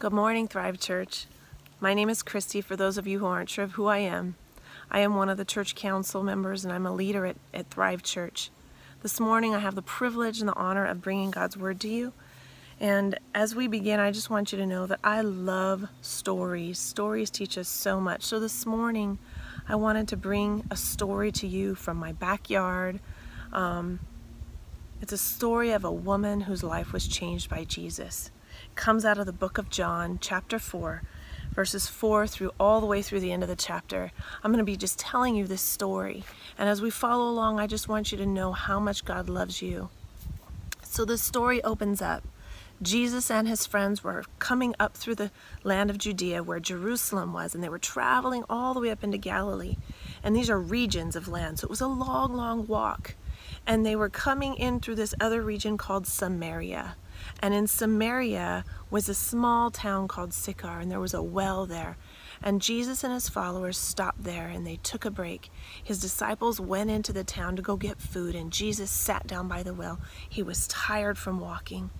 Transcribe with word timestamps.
Good 0.00 0.12
morning, 0.12 0.46
Thrive 0.46 0.78
Church. 0.78 1.26
My 1.80 1.92
name 1.92 2.08
is 2.08 2.22
Christy, 2.22 2.60
for 2.60 2.76
those 2.76 2.98
of 2.98 3.08
you 3.08 3.18
who 3.18 3.26
aren't 3.26 3.50
sure 3.50 3.64
of 3.64 3.72
who 3.72 3.86
I 3.86 3.98
am. 3.98 4.36
I 4.92 5.00
am 5.00 5.16
one 5.16 5.28
of 5.28 5.38
the 5.38 5.44
church 5.44 5.74
council 5.74 6.22
members 6.22 6.64
and 6.64 6.72
I'm 6.72 6.86
a 6.86 6.94
leader 6.94 7.26
at, 7.26 7.34
at 7.52 7.68
Thrive 7.68 8.04
Church. 8.04 8.52
This 9.02 9.18
morning 9.18 9.56
I 9.56 9.58
have 9.58 9.74
the 9.74 9.82
privilege 9.82 10.38
and 10.38 10.48
the 10.48 10.54
honor 10.54 10.86
of 10.86 11.02
bringing 11.02 11.32
God's 11.32 11.56
Word 11.56 11.80
to 11.80 11.88
you. 11.88 12.12
And 12.78 13.18
as 13.34 13.56
we 13.56 13.66
begin, 13.66 13.98
I 13.98 14.12
just 14.12 14.30
want 14.30 14.52
you 14.52 14.58
to 14.58 14.66
know 14.66 14.86
that 14.86 15.00
I 15.02 15.22
love 15.22 15.88
stories. 16.00 16.78
Stories 16.78 17.28
teach 17.28 17.58
us 17.58 17.66
so 17.66 18.00
much. 18.00 18.22
So 18.22 18.38
this 18.38 18.64
morning, 18.64 19.18
I 19.68 19.74
wanted 19.74 20.06
to 20.08 20.16
bring 20.16 20.64
a 20.70 20.76
story 20.76 21.32
to 21.32 21.48
you 21.48 21.74
from 21.74 21.96
my 21.96 22.12
backyard. 22.12 23.00
Um, 23.52 23.98
it's 25.02 25.12
a 25.12 25.18
story 25.18 25.72
of 25.72 25.84
a 25.84 25.90
woman 25.90 26.42
whose 26.42 26.62
life 26.62 26.92
was 26.92 27.08
changed 27.08 27.50
by 27.50 27.64
Jesus 27.64 28.30
comes 28.78 29.04
out 29.04 29.18
of 29.18 29.26
the 29.26 29.32
book 29.32 29.58
of 29.58 29.68
John, 29.68 30.18
chapter 30.22 30.56
4, 30.56 31.02
verses 31.52 31.88
4 31.88 32.28
through 32.28 32.52
all 32.60 32.80
the 32.80 32.86
way 32.86 33.02
through 33.02 33.18
the 33.18 33.32
end 33.32 33.42
of 33.42 33.48
the 33.48 33.56
chapter. 33.56 34.12
I'm 34.42 34.52
going 34.52 34.64
to 34.64 34.64
be 34.64 34.76
just 34.76 35.00
telling 35.00 35.34
you 35.34 35.48
this 35.48 35.60
story. 35.60 36.22
And 36.56 36.68
as 36.68 36.80
we 36.80 36.88
follow 36.88 37.28
along, 37.28 37.58
I 37.58 37.66
just 37.66 37.88
want 37.88 38.12
you 38.12 38.18
to 38.18 38.24
know 38.24 38.52
how 38.52 38.78
much 38.78 39.04
God 39.04 39.28
loves 39.28 39.60
you. 39.60 39.88
So 40.84 41.04
the 41.04 41.18
story 41.18 41.62
opens 41.64 42.00
up. 42.00 42.22
Jesus 42.80 43.32
and 43.32 43.48
his 43.48 43.66
friends 43.66 44.04
were 44.04 44.22
coming 44.38 44.76
up 44.78 44.96
through 44.96 45.16
the 45.16 45.32
land 45.64 45.90
of 45.90 45.98
Judea 45.98 46.44
where 46.44 46.60
Jerusalem 46.60 47.32
was, 47.32 47.56
and 47.56 47.64
they 47.64 47.68
were 47.68 47.80
traveling 47.80 48.44
all 48.48 48.74
the 48.74 48.80
way 48.80 48.90
up 48.90 49.02
into 49.02 49.18
Galilee. 49.18 49.76
And 50.22 50.36
these 50.36 50.48
are 50.48 50.60
regions 50.60 51.16
of 51.16 51.26
land, 51.26 51.58
so 51.58 51.64
it 51.64 51.70
was 51.70 51.80
a 51.80 51.88
long, 51.88 52.32
long 52.32 52.68
walk. 52.68 53.16
And 53.66 53.84
they 53.84 53.96
were 53.96 54.08
coming 54.08 54.54
in 54.54 54.78
through 54.78 54.94
this 54.94 55.16
other 55.20 55.42
region 55.42 55.76
called 55.76 56.06
Samaria. 56.06 56.94
And 57.40 57.54
in 57.54 57.66
Samaria 57.66 58.64
was 58.90 59.08
a 59.08 59.14
small 59.14 59.70
town 59.70 60.08
called 60.08 60.32
Sychar, 60.32 60.80
and 60.80 60.90
there 60.90 61.00
was 61.00 61.14
a 61.14 61.22
well 61.22 61.66
there. 61.66 61.96
And 62.42 62.62
Jesus 62.62 63.02
and 63.02 63.12
his 63.12 63.28
followers 63.28 63.76
stopped 63.76 64.22
there 64.24 64.48
and 64.48 64.66
they 64.66 64.76
took 64.76 65.04
a 65.04 65.10
break. 65.10 65.50
His 65.82 66.00
disciples 66.00 66.60
went 66.60 66.90
into 66.90 67.12
the 67.12 67.24
town 67.24 67.56
to 67.56 67.62
go 67.62 67.76
get 67.76 68.00
food, 68.00 68.34
and 68.34 68.52
Jesus 68.52 68.90
sat 68.90 69.26
down 69.26 69.48
by 69.48 69.62
the 69.62 69.74
well. 69.74 70.00
He 70.28 70.42
was 70.42 70.68
tired 70.68 71.18
from 71.18 71.40
walking. 71.40 71.90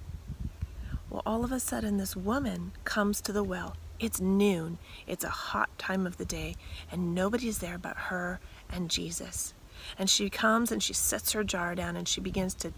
Well, 1.11 1.23
all 1.25 1.45
of 1.45 1.53
a 1.53 1.61
sudden, 1.61 1.97
this 1.97 2.15
woman 2.15 2.73
comes 2.85 3.20
to 3.23 3.33
the 3.33 3.42
well. 3.42 3.77
It's 3.98 4.20
noon, 4.20 4.79
it's 5.07 5.25
a 5.25 5.29
hot 5.29 5.77
time 5.77 6.07
of 6.07 6.19
the 6.19 6.25
day, 6.25 6.55
and 6.92 7.15
nobody's 7.15 7.59
there 7.59 7.79
but 7.79 7.97
her 7.97 8.39
and 8.70 8.91
Jesus. 8.91 9.55
And 9.98 10.09
she 10.09 10.31
comes 10.31 10.73
and 10.73 10.83
she 10.83 10.93
sets 10.93 11.33
her 11.33 11.45
jar 11.45 11.75
down 11.75 11.97
and 11.97 12.07
she 12.09 12.21
begins 12.21 12.55
to 12.55 12.73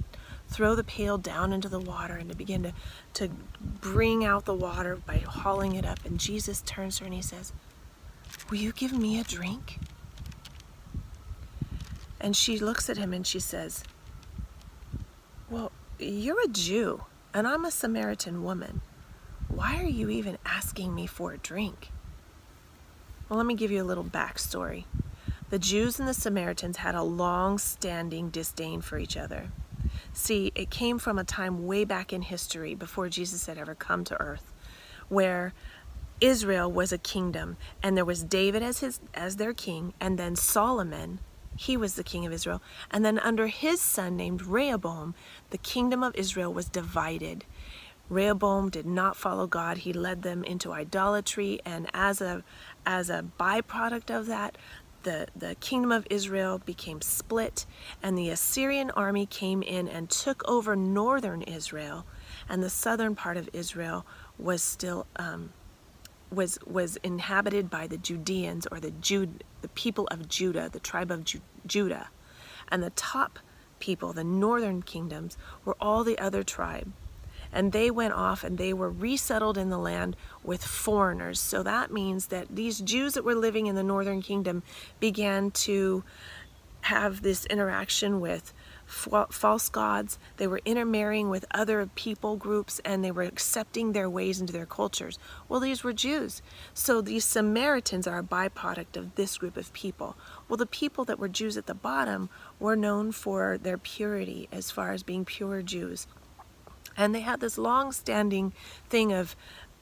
throw 0.48 0.74
the 0.74 0.84
pail 0.84 1.16
down 1.18 1.52
into 1.52 1.68
the 1.68 1.78
water 1.78 2.14
and 2.14 2.28
to 2.30 2.36
begin 2.36 2.62
to, 2.64 2.72
to 3.14 3.30
bring 3.62 4.24
out 4.24 4.44
the 4.44 4.54
water 4.54 4.96
by 4.96 5.18
hauling 5.18 5.74
it 5.74 5.86
up. 5.86 6.04
And 6.04 6.18
Jesus 6.18 6.62
turns 6.62 6.98
her 6.98 7.06
and 7.06 7.14
he 7.14 7.22
says, 7.22 7.52
Will 8.48 8.58
you 8.58 8.72
give 8.72 8.92
me 8.92 9.18
a 9.18 9.24
drink? 9.24 9.78
And 12.20 12.36
she 12.36 12.58
looks 12.58 12.90
at 12.90 12.98
him 12.98 13.12
and 13.12 13.26
she 13.26 13.40
says, 13.40 13.84
Well, 15.48 15.72
you're 15.98 16.42
a 16.42 16.48
Jew 16.48 17.04
and 17.32 17.46
I'm 17.46 17.64
a 17.64 17.70
Samaritan 17.70 18.42
woman. 18.42 18.82
Why 19.48 19.78
are 19.78 19.88
you 19.88 20.10
even 20.10 20.38
asking 20.44 20.94
me 20.94 21.06
for 21.06 21.32
a 21.32 21.38
drink? 21.38 21.90
Well, 23.28 23.36
let 23.36 23.46
me 23.46 23.54
give 23.54 23.70
you 23.70 23.82
a 23.82 23.84
little 23.84 24.04
backstory. 24.04 24.84
The 25.50 25.58
Jews 25.58 25.98
and 25.98 26.08
the 26.08 26.14
Samaritans 26.14 26.78
had 26.78 26.94
a 26.94 27.02
long 27.02 27.58
standing 27.58 28.30
disdain 28.30 28.80
for 28.80 28.98
each 28.98 29.16
other. 29.16 29.50
See, 30.12 30.52
it 30.54 30.70
came 30.70 30.98
from 30.98 31.18
a 31.18 31.24
time 31.24 31.66
way 31.66 31.84
back 31.84 32.12
in 32.12 32.22
history 32.22 32.74
before 32.74 33.08
Jesus 33.08 33.46
had 33.46 33.58
ever 33.58 33.74
come 33.74 34.04
to 34.04 34.20
earth, 34.20 34.52
where 35.08 35.52
Israel 36.20 36.70
was 36.70 36.92
a 36.92 36.98
kingdom 36.98 37.56
and 37.82 37.96
there 37.96 38.04
was 38.04 38.22
David 38.22 38.62
as 38.62 38.80
his 38.80 39.00
as 39.14 39.36
their 39.36 39.54
king 39.54 39.94
and 40.00 40.18
then 40.18 40.36
Solomon 40.36 41.18
he 41.56 41.76
was 41.76 41.94
the 41.94 42.04
king 42.04 42.26
of 42.26 42.32
Israel 42.32 42.62
and 42.90 43.04
then 43.04 43.18
under 43.18 43.46
his 43.46 43.80
son 43.80 44.16
named 44.16 44.42
Rehoboam 44.42 45.14
the 45.48 45.58
kingdom 45.58 46.02
of 46.02 46.14
Israel 46.14 46.52
was 46.52 46.68
divided 46.68 47.46
Rehoboam 48.10 48.68
did 48.68 48.84
not 48.84 49.16
follow 49.16 49.46
God 49.46 49.78
he 49.78 49.94
led 49.94 50.22
them 50.22 50.44
into 50.44 50.72
idolatry 50.72 51.58
and 51.64 51.88
as 51.94 52.20
a 52.20 52.44
as 52.84 53.08
a 53.08 53.24
byproduct 53.38 54.14
of 54.14 54.26
that 54.26 54.58
the, 55.02 55.26
the 55.34 55.54
kingdom 55.56 55.92
of 55.92 56.06
Israel 56.10 56.58
became 56.58 57.00
split, 57.00 57.66
and 58.02 58.16
the 58.16 58.30
Assyrian 58.30 58.90
army 58.92 59.26
came 59.26 59.62
in 59.62 59.88
and 59.88 60.10
took 60.10 60.48
over 60.48 60.76
northern 60.76 61.42
Israel, 61.42 62.06
and 62.48 62.62
the 62.62 62.70
southern 62.70 63.14
part 63.14 63.36
of 63.36 63.48
Israel 63.52 64.06
was 64.38 64.62
still 64.62 65.06
um, 65.16 65.52
was 66.30 66.58
was 66.66 66.96
inhabited 67.02 67.70
by 67.70 67.86
the 67.86 67.98
Judeans 67.98 68.66
or 68.70 68.80
the 68.80 68.90
Jude 68.92 69.44
the 69.62 69.68
people 69.68 70.06
of 70.08 70.28
Judah, 70.28 70.68
the 70.70 70.80
tribe 70.80 71.10
of 71.10 71.24
Ju- 71.24 71.40
Judah, 71.66 72.08
and 72.68 72.82
the 72.82 72.90
top 72.90 73.38
people, 73.78 74.12
the 74.12 74.24
northern 74.24 74.82
kingdoms, 74.82 75.36
were 75.64 75.76
all 75.80 76.04
the 76.04 76.18
other 76.18 76.42
tribe 76.42 76.92
and 77.52 77.72
they 77.72 77.90
went 77.90 78.14
off 78.14 78.44
and 78.44 78.58
they 78.58 78.72
were 78.72 78.90
resettled 78.90 79.58
in 79.58 79.70
the 79.70 79.78
land 79.78 80.16
with 80.42 80.64
foreigners. 80.64 81.40
So 81.40 81.62
that 81.62 81.92
means 81.92 82.26
that 82.26 82.46
these 82.54 82.80
Jews 82.80 83.14
that 83.14 83.24
were 83.24 83.34
living 83.34 83.66
in 83.66 83.74
the 83.74 83.82
northern 83.82 84.22
kingdom 84.22 84.62
began 84.98 85.50
to 85.52 86.04
have 86.82 87.22
this 87.22 87.44
interaction 87.46 88.20
with 88.20 88.54
false 88.86 89.68
gods. 89.68 90.18
They 90.38 90.46
were 90.46 90.62
intermarrying 90.64 91.28
with 91.28 91.44
other 91.52 91.86
people 91.94 92.36
groups 92.36 92.80
and 92.84 93.04
they 93.04 93.12
were 93.12 93.22
accepting 93.22 93.92
their 93.92 94.10
ways 94.10 94.40
into 94.40 94.52
their 94.52 94.66
cultures. 94.66 95.18
Well, 95.48 95.60
these 95.60 95.84
were 95.84 95.92
Jews. 95.92 96.42
So 96.74 97.00
these 97.00 97.24
Samaritans 97.24 98.06
are 98.06 98.18
a 98.18 98.24
byproduct 98.24 98.96
of 98.96 99.14
this 99.14 99.38
group 99.38 99.56
of 99.56 99.72
people. 99.74 100.16
Well, 100.48 100.56
the 100.56 100.66
people 100.66 101.04
that 101.04 101.20
were 101.20 101.28
Jews 101.28 101.56
at 101.56 101.66
the 101.66 101.74
bottom 101.74 102.30
were 102.58 102.74
known 102.74 103.12
for 103.12 103.58
their 103.58 103.78
purity 103.78 104.48
as 104.50 104.70
far 104.70 104.90
as 104.90 105.02
being 105.02 105.24
pure 105.24 105.62
Jews. 105.62 106.08
And 107.00 107.14
they 107.14 107.20
had 107.20 107.40
this 107.40 107.56
long 107.56 107.92
standing 107.92 108.52
thing 108.90 109.10
of 109.10 109.34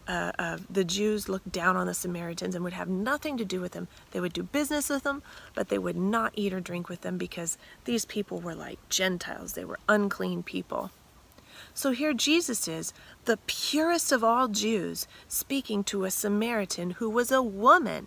uh, 0.06 0.30
uh, 0.38 0.58
the 0.70 0.84
Jews 0.84 1.28
looked 1.28 1.50
down 1.50 1.76
on 1.76 1.88
the 1.88 1.92
Samaritans 1.92 2.54
and 2.54 2.62
would 2.62 2.72
have 2.74 2.88
nothing 2.88 3.36
to 3.38 3.44
do 3.44 3.60
with 3.60 3.72
them. 3.72 3.88
They 4.12 4.20
would 4.20 4.32
do 4.32 4.44
business 4.44 4.88
with 4.88 5.02
them, 5.02 5.24
but 5.52 5.68
they 5.68 5.78
would 5.78 5.96
not 5.96 6.32
eat 6.36 6.54
or 6.54 6.60
drink 6.60 6.88
with 6.88 7.00
them 7.00 7.18
because 7.18 7.58
these 7.86 8.04
people 8.04 8.38
were 8.40 8.54
like 8.54 8.78
Gentiles. 8.88 9.54
They 9.54 9.64
were 9.64 9.80
unclean 9.88 10.44
people. 10.44 10.92
So 11.74 11.90
here 11.90 12.14
Jesus 12.14 12.68
is, 12.68 12.94
the 13.24 13.38
purest 13.48 14.12
of 14.12 14.22
all 14.22 14.46
Jews, 14.46 15.08
speaking 15.26 15.82
to 15.84 16.04
a 16.04 16.12
Samaritan 16.12 16.92
who 16.92 17.10
was 17.10 17.32
a 17.32 17.42
woman. 17.42 18.06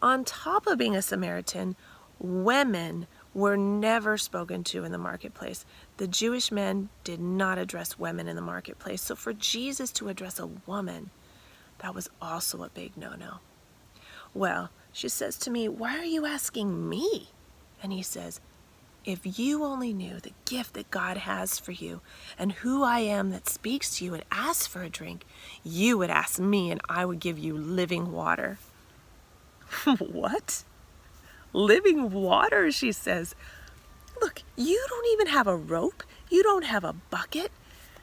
On 0.00 0.24
top 0.24 0.66
of 0.66 0.78
being 0.78 0.96
a 0.96 1.02
Samaritan, 1.02 1.76
women 2.18 3.06
were 3.34 3.56
never 3.58 4.16
spoken 4.16 4.64
to 4.64 4.82
in 4.84 4.92
the 4.92 4.98
marketplace. 4.98 5.66
The 5.96 6.06
Jewish 6.06 6.52
men 6.52 6.90
did 7.04 7.20
not 7.20 7.58
address 7.58 7.98
women 7.98 8.28
in 8.28 8.36
the 8.36 8.42
marketplace. 8.42 9.02
So 9.02 9.14
for 9.14 9.32
Jesus 9.32 9.90
to 9.92 10.08
address 10.08 10.38
a 10.38 10.46
woman, 10.46 11.10
that 11.78 11.94
was 11.94 12.10
also 12.20 12.62
a 12.62 12.68
big 12.68 12.96
no 12.96 13.14
no. 13.14 13.38
Well, 14.34 14.70
she 14.92 15.08
says 15.08 15.36
to 15.38 15.50
me, 15.50 15.68
Why 15.68 15.98
are 15.98 16.04
you 16.04 16.26
asking 16.26 16.88
me? 16.88 17.30
And 17.82 17.92
he 17.92 18.02
says, 18.02 18.40
If 19.04 19.38
you 19.38 19.64
only 19.64 19.94
knew 19.94 20.20
the 20.20 20.32
gift 20.44 20.74
that 20.74 20.90
God 20.90 21.16
has 21.16 21.58
for 21.58 21.72
you 21.72 22.02
and 22.38 22.52
who 22.52 22.82
I 22.82 23.00
am 23.00 23.30
that 23.30 23.48
speaks 23.48 23.96
to 23.96 24.04
you 24.04 24.14
and 24.14 24.24
asks 24.30 24.66
for 24.66 24.82
a 24.82 24.90
drink, 24.90 25.24
you 25.64 25.96
would 25.98 26.10
ask 26.10 26.38
me 26.38 26.70
and 26.70 26.80
I 26.88 27.06
would 27.06 27.20
give 27.20 27.38
you 27.38 27.56
living 27.56 28.12
water. 28.12 28.58
what? 29.98 30.64
living 31.56 32.10
water, 32.10 32.70
she 32.70 32.92
says. 32.92 33.34
Look, 34.20 34.42
you 34.56 34.84
don't 34.88 35.06
even 35.12 35.28
have 35.28 35.46
a 35.46 35.56
rope. 35.56 36.02
You 36.30 36.42
don't 36.42 36.64
have 36.64 36.84
a 36.84 36.92
bucket. 36.92 37.52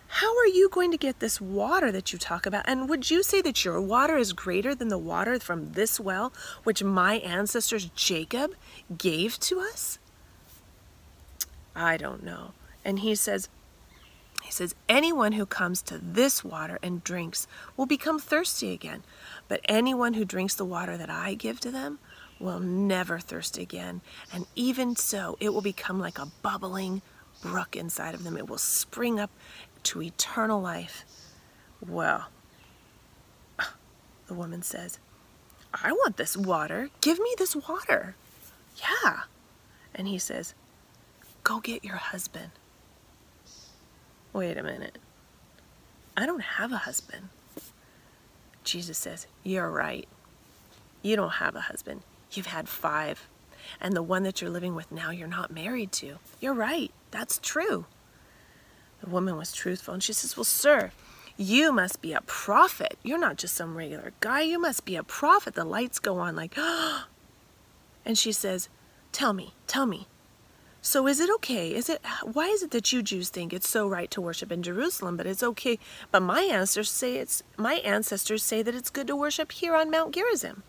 How 0.08 0.38
are 0.38 0.48
you 0.48 0.70
going 0.70 0.92
to 0.92 0.98
get 0.98 1.20
this 1.20 1.42
water 1.42 1.92
that 1.92 2.14
you 2.14 2.20
talk 2.20 2.46
about? 2.46 2.66
And 2.68 2.88
would 2.88 3.10
you 3.10 3.24
say 3.24 3.42
that 3.42 3.66
your 3.66 3.82
water 3.82 4.16
is 4.16 4.32
greater 4.32 4.76
than 4.76 4.90
the 4.90 4.98
water 4.98 5.40
from 5.40 5.72
this 5.72 6.00
well, 6.00 6.32
which 6.64 6.84
my 6.84 7.16
ancestors 7.16 7.86
Jacob 7.96 8.54
gave 8.96 9.40
to 9.40 9.60
us? 9.60 9.98
I 11.76 11.98
don't 11.98 12.24
know. 12.24 12.52
And 12.86 13.00
he 13.00 13.16
says, 13.16 13.50
he 14.44 14.52
says, 14.52 14.76
anyone 14.88 15.32
who 15.32 15.48
comes 15.48 15.82
to 15.84 15.98
this 15.98 16.44
water 16.44 16.78
and 16.84 17.04
drinks 17.04 17.48
will 17.76 17.88
become 17.88 18.20
thirsty 18.20 18.72
again. 18.72 19.04
But 19.48 19.62
anyone 19.66 20.14
who 20.14 20.26
drinks 20.26 20.54
the 20.54 20.66
water 20.66 20.96
that 20.96 21.10
I 21.10 21.34
give 21.34 21.60
to 21.62 21.72
them 21.72 21.98
will 22.44 22.60
never 22.60 23.20
thirst 23.20 23.58
again. 23.58 24.02
And 24.32 24.46
even 24.56 24.96
so, 24.96 25.38
it 25.40 25.54
will 25.54 25.62
become 25.62 26.00
like 26.00 26.20
a 26.20 26.28
bubbling 26.42 27.02
brook 27.42 27.76
inside 27.76 28.14
of 28.14 28.24
them. 28.24 28.38
It 28.38 28.50
will 28.50 28.58
spring 28.58 29.20
up 29.20 29.32
to 29.84 30.02
eternal 30.02 30.62
life. 30.62 31.06
Well, 31.86 32.28
the 34.28 34.34
woman 34.34 34.62
says, 34.62 35.00
I 35.74 35.92
want 35.92 36.18
this 36.18 36.38
water. 36.38 36.90
Give 37.02 37.18
me 37.20 37.34
this 37.38 37.56
water. 37.56 38.16
Yeah. 38.78 39.22
And 39.96 40.08
he 40.08 40.20
says, 40.20 40.54
Go 41.44 41.60
get 41.60 41.84
your 41.84 41.96
husband. 41.96 42.52
Wait 44.32 44.58
a 44.58 44.64
minute. 44.64 44.98
I 46.16 46.26
don't 46.26 46.42
have 46.42 46.72
a 46.72 46.78
husband. 46.78 47.30
Jesus 48.64 48.98
says, 48.98 49.28
You're 49.44 49.70
right. 49.70 50.08
You 51.02 51.16
don't 51.16 51.34
have 51.34 51.56
a 51.56 51.62
husband. 51.62 52.02
You've 52.36 52.48
had 52.48 52.68
five. 52.70 53.28
And 53.80 53.96
the 53.96 54.04
one 54.04 54.24
that 54.24 54.42
you're 54.42 54.50
living 54.50 54.76
with 54.76 54.92
now, 54.92 55.10
you're 55.12 55.28
not 55.28 55.52
married 55.52 55.92
to. 55.94 56.18
You're 56.40 56.54
right. 56.54 56.92
That's 57.12 57.40
true. 57.40 57.86
The 59.02 59.10
woman 59.10 59.38
was 59.38 59.52
truthful 59.52 59.94
and 59.94 60.04
she 60.04 60.14
says, 60.14 60.38
Well, 60.38 60.44
sir, 60.44 60.92
you 61.38 61.72
must 61.72 62.02
be 62.02 62.14
a 62.14 62.22
prophet. 62.22 62.98
You're 63.04 63.18
not 63.18 63.38
just 63.38 63.56
some 63.56 63.76
regular 63.76 64.14
guy. 64.20 64.42
You 64.42 64.60
must 64.60 64.86
be 64.86 64.96
a 64.96 65.04
prophet. 65.04 65.56
The 65.56 65.66
lights 65.66 66.00
go 66.00 66.18
on 66.20 66.36
like, 66.36 66.58
and 68.06 68.18
she 68.18 68.32
says, 68.32 68.70
Tell 69.12 69.34
me, 69.34 69.54
tell 69.68 69.86
me. 69.86 70.08
So 70.82 71.08
is 71.08 71.22
it 71.22 71.30
okay? 71.36 71.74
Is 71.74 71.88
it 71.88 72.02
why 72.24 72.48
is 72.48 72.62
it 72.62 72.72
that 72.72 72.92
you 72.92 73.02
Jews 73.02 73.30
think 73.30 73.54
it's 73.54 73.70
so 73.70 73.88
right 73.88 74.12
to 74.12 74.20
worship 74.20 74.52
in 74.52 74.62
Jerusalem, 74.62 75.16
but 75.16 75.26
it's 75.26 75.42
okay? 75.42 75.80
But 76.12 76.22
my 76.22 76.42
ancestors 76.42 76.92
say 76.92 77.16
it's 77.16 77.42
my 77.56 77.76
ancestors 77.76 78.44
say 78.44 78.62
that 78.62 78.76
it's 78.76 78.90
good 78.90 79.08
to 79.08 79.16
worship 79.16 79.54
here 79.54 79.76
on 79.76 79.90
Mount 79.90 80.14
Gerizim. 80.14 80.64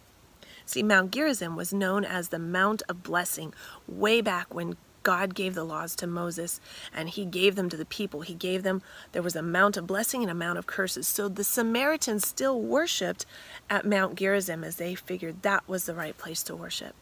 See, 0.67 0.83
Mount 0.83 1.11
Gerizim 1.11 1.57
was 1.57 1.73
known 1.73 2.05
as 2.05 2.29
the 2.29 2.39
Mount 2.39 2.83
of 2.89 3.03
Blessing 3.03 3.53
way 3.87 4.21
back 4.21 4.55
when 4.55 4.77
God 5.05 5.35
gave 5.35 5.55
the 5.55 5.65
laws 5.65 5.95
to 5.97 6.07
Moses 6.07 6.61
and 6.93 7.11
he 7.11 7.25
gave 7.25 7.55
them 7.55 7.69
to 7.69 7.77
the 7.77 7.85
people. 7.85 8.23
He 8.23 8.35
gave 8.35 8.63
them, 8.65 8.83
there 9.13 9.23
was 9.23 9.37
a 9.37 9.43
mount 9.43 9.77
of 9.77 9.87
blessing 9.87 10.23
and 10.23 10.31
a 10.31 10.35
mount 10.35 10.59
of 10.59 10.67
curses. 10.67 11.07
So 11.07 11.29
the 11.29 11.45
Samaritans 11.45 12.27
still 12.27 12.61
worshiped 12.61 13.27
at 13.71 13.87
Mount 13.87 14.17
Gerizim 14.17 14.65
as 14.65 14.77
they 14.77 14.95
figured 14.95 15.43
that 15.43 15.69
was 15.69 15.85
the 15.85 15.95
right 15.95 16.17
place 16.17 16.43
to 16.45 16.57
worship. 16.57 16.95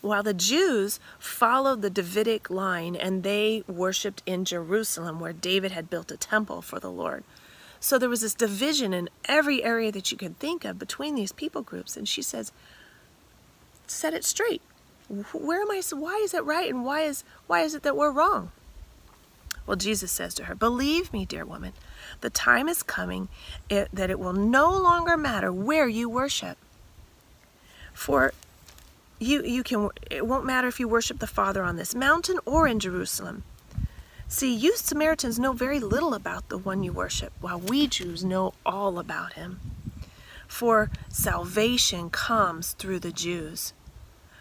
While 0.00 0.22
the 0.22 0.32
Jews 0.32 0.98
followed 1.18 1.82
the 1.82 1.90
Davidic 1.90 2.48
line 2.48 2.96
and 2.96 3.22
they 3.22 3.64
worshiped 3.66 4.22
in 4.24 4.46
Jerusalem 4.46 5.20
where 5.20 5.34
David 5.34 5.72
had 5.72 5.90
built 5.90 6.12
a 6.12 6.16
temple 6.16 6.62
for 6.62 6.78
the 6.78 6.90
Lord. 6.90 7.24
So 7.80 7.98
there 7.98 8.08
was 8.08 8.20
this 8.20 8.34
division 8.34 8.94
in 8.94 9.10
every 9.24 9.64
area 9.64 9.90
that 9.90 10.12
you 10.12 10.16
could 10.16 10.38
think 10.38 10.64
of 10.64 10.78
between 10.78 11.16
these 11.16 11.32
people 11.32 11.62
groups. 11.62 11.96
And 11.96 12.08
she 12.08 12.22
says, 12.22 12.52
set 13.90 14.14
it 14.14 14.24
straight 14.24 14.62
where 15.32 15.60
am 15.60 15.70
I? 15.70 15.82
Why 15.90 16.20
is 16.22 16.34
it 16.34 16.44
right, 16.44 16.70
and 16.70 16.84
why 16.84 17.02
is 17.02 17.24
why 17.46 17.62
is 17.62 17.74
it 17.74 17.82
that 17.82 17.96
we're 17.96 18.12
wrong? 18.12 18.52
Well, 19.66 19.76
Jesus 19.76 20.12
says 20.12 20.34
to 20.34 20.44
her, 20.44 20.54
"Believe 20.54 21.12
me, 21.12 21.26
dear 21.26 21.44
woman, 21.44 21.72
the 22.20 22.30
time 22.30 22.68
is 22.68 22.82
coming 22.82 23.28
it, 23.68 23.88
that 23.92 24.10
it 24.10 24.20
will 24.20 24.32
no 24.32 24.70
longer 24.70 25.16
matter 25.16 25.52
where 25.52 25.88
you 25.88 26.08
worship. 26.08 26.58
For 27.92 28.32
you 29.18 29.42
you 29.42 29.64
can 29.64 29.90
it 30.08 30.26
won't 30.26 30.46
matter 30.46 30.68
if 30.68 30.78
you 30.78 30.86
worship 30.86 31.18
the 31.18 31.26
Father 31.26 31.64
on 31.64 31.76
this 31.76 31.94
mountain 31.94 32.38
or 32.44 32.68
in 32.68 32.78
Jerusalem." 32.78 33.42
See, 34.28 34.54
you 34.54 34.76
Samaritans 34.76 35.40
know 35.40 35.52
very 35.52 35.80
little 35.80 36.14
about 36.14 36.48
the 36.50 36.58
one 36.58 36.84
you 36.84 36.92
worship, 36.92 37.32
while 37.40 37.58
we 37.58 37.88
Jews 37.88 38.22
know 38.22 38.54
all 38.64 39.00
about 39.00 39.32
him. 39.32 39.58
For 40.46 40.88
salvation 41.08 42.10
comes 42.10 42.72
through 42.74 43.00
the 43.00 43.10
Jews. 43.10 43.72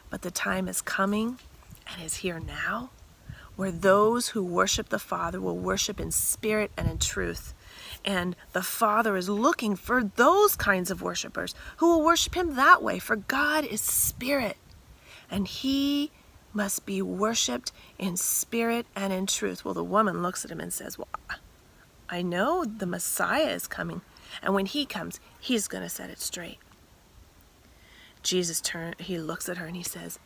But 0.09 0.21
the 0.21 0.31
time 0.31 0.67
is 0.67 0.81
coming 0.81 1.39
and 1.87 2.03
is 2.03 2.17
here 2.17 2.39
now 2.39 2.89
where 3.59 3.71
those 3.71 4.29
who 4.29 4.41
worship 4.41 4.87
the 4.87 4.97
Father 4.97 5.41
will 5.41 5.57
worship 5.57 5.99
in 5.99 6.11
spirit 6.11 6.71
and 6.77 6.89
in 6.89 6.97
truth. 6.97 7.53
And 8.05 8.37
the 8.53 8.61
Father 8.61 9.17
is 9.17 9.27
looking 9.27 9.75
for 9.75 10.01
those 10.01 10.55
kinds 10.55 10.89
of 10.89 11.01
worshipers 11.01 11.53
who 11.75 11.89
will 11.89 12.01
worship 12.01 12.35
Him 12.35 12.55
that 12.55 12.81
way, 12.81 12.99
for 12.99 13.17
God 13.17 13.65
is 13.65 13.81
spirit. 13.81 14.55
And 15.29 15.45
He 15.45 16.09
must 16.53 16.85
be 16.85 17.01
worshiped 17.01 17.73
in 17.97 18.15
spirit 18.15 18.85
and 18.95 19.11
in 19.11 19.25
truth. 19.25 19.65
Well, 19.65 19.73
the 19.73 19.83
woman 19.83 20.23
looks 20.23 20.45
at 20.45 20.51
him 20.51 20.61
and 20.61 20.71
says, 20.71 20.97
Well, 20.97 21.07
I 22.09 22.21
know 22.21 22.63
the 22.63 22.85
Messiah 22.85 23.49
is 23.49 23.67
coming. 23.67 23.99
And 24.41 24.53
when 24.53 24.67
He 24.67 24.85
comes, 24.85 25.19
He's 25.37 25.67
going 25.67 25.83
to 25.83 25.89
set 25.89 26.09
it 26.09 26.21
straight. 26.21 26.59
Jesus 28.23 28.61
turns, 28.61 28.95
he 28.99 29.17
looks 29.17 29.47
at 29.49 29.57
her 29.57 29.65
and 29.65 29.75
he 29.75 29.83
says, 29.83 30.19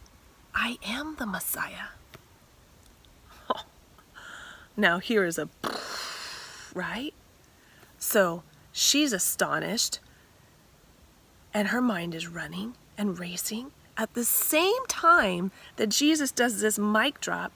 I 0.53 0.77
am 0.85 1.15
the 1.17 1.25
Messiah. 1.25 1.93
Now 4.75 4.97
here 4.97 5.23
is 5.23 5.37
a 5.37 5.49
right? 6.73 7.13
So 7.99 8.43
she's 8.71 9.13
astonished 9.13 9.99
and 11.53 11.67
her 11.67 11.81
mind 11.81 12.15
is 12.15 12.27
running 12.27 12.75
and 12.97 13.19
racing. 13.19 13.71
At 13.95 14.15
the 14.15 14.23
same 14.23 14.85
time 14.87 15.51
that 15.75 15.89
Jesus 15.89 16.31
does 16.31 16.59
this 16.59 16.79
mic 16.79 17.21
drop, 17.21 17.51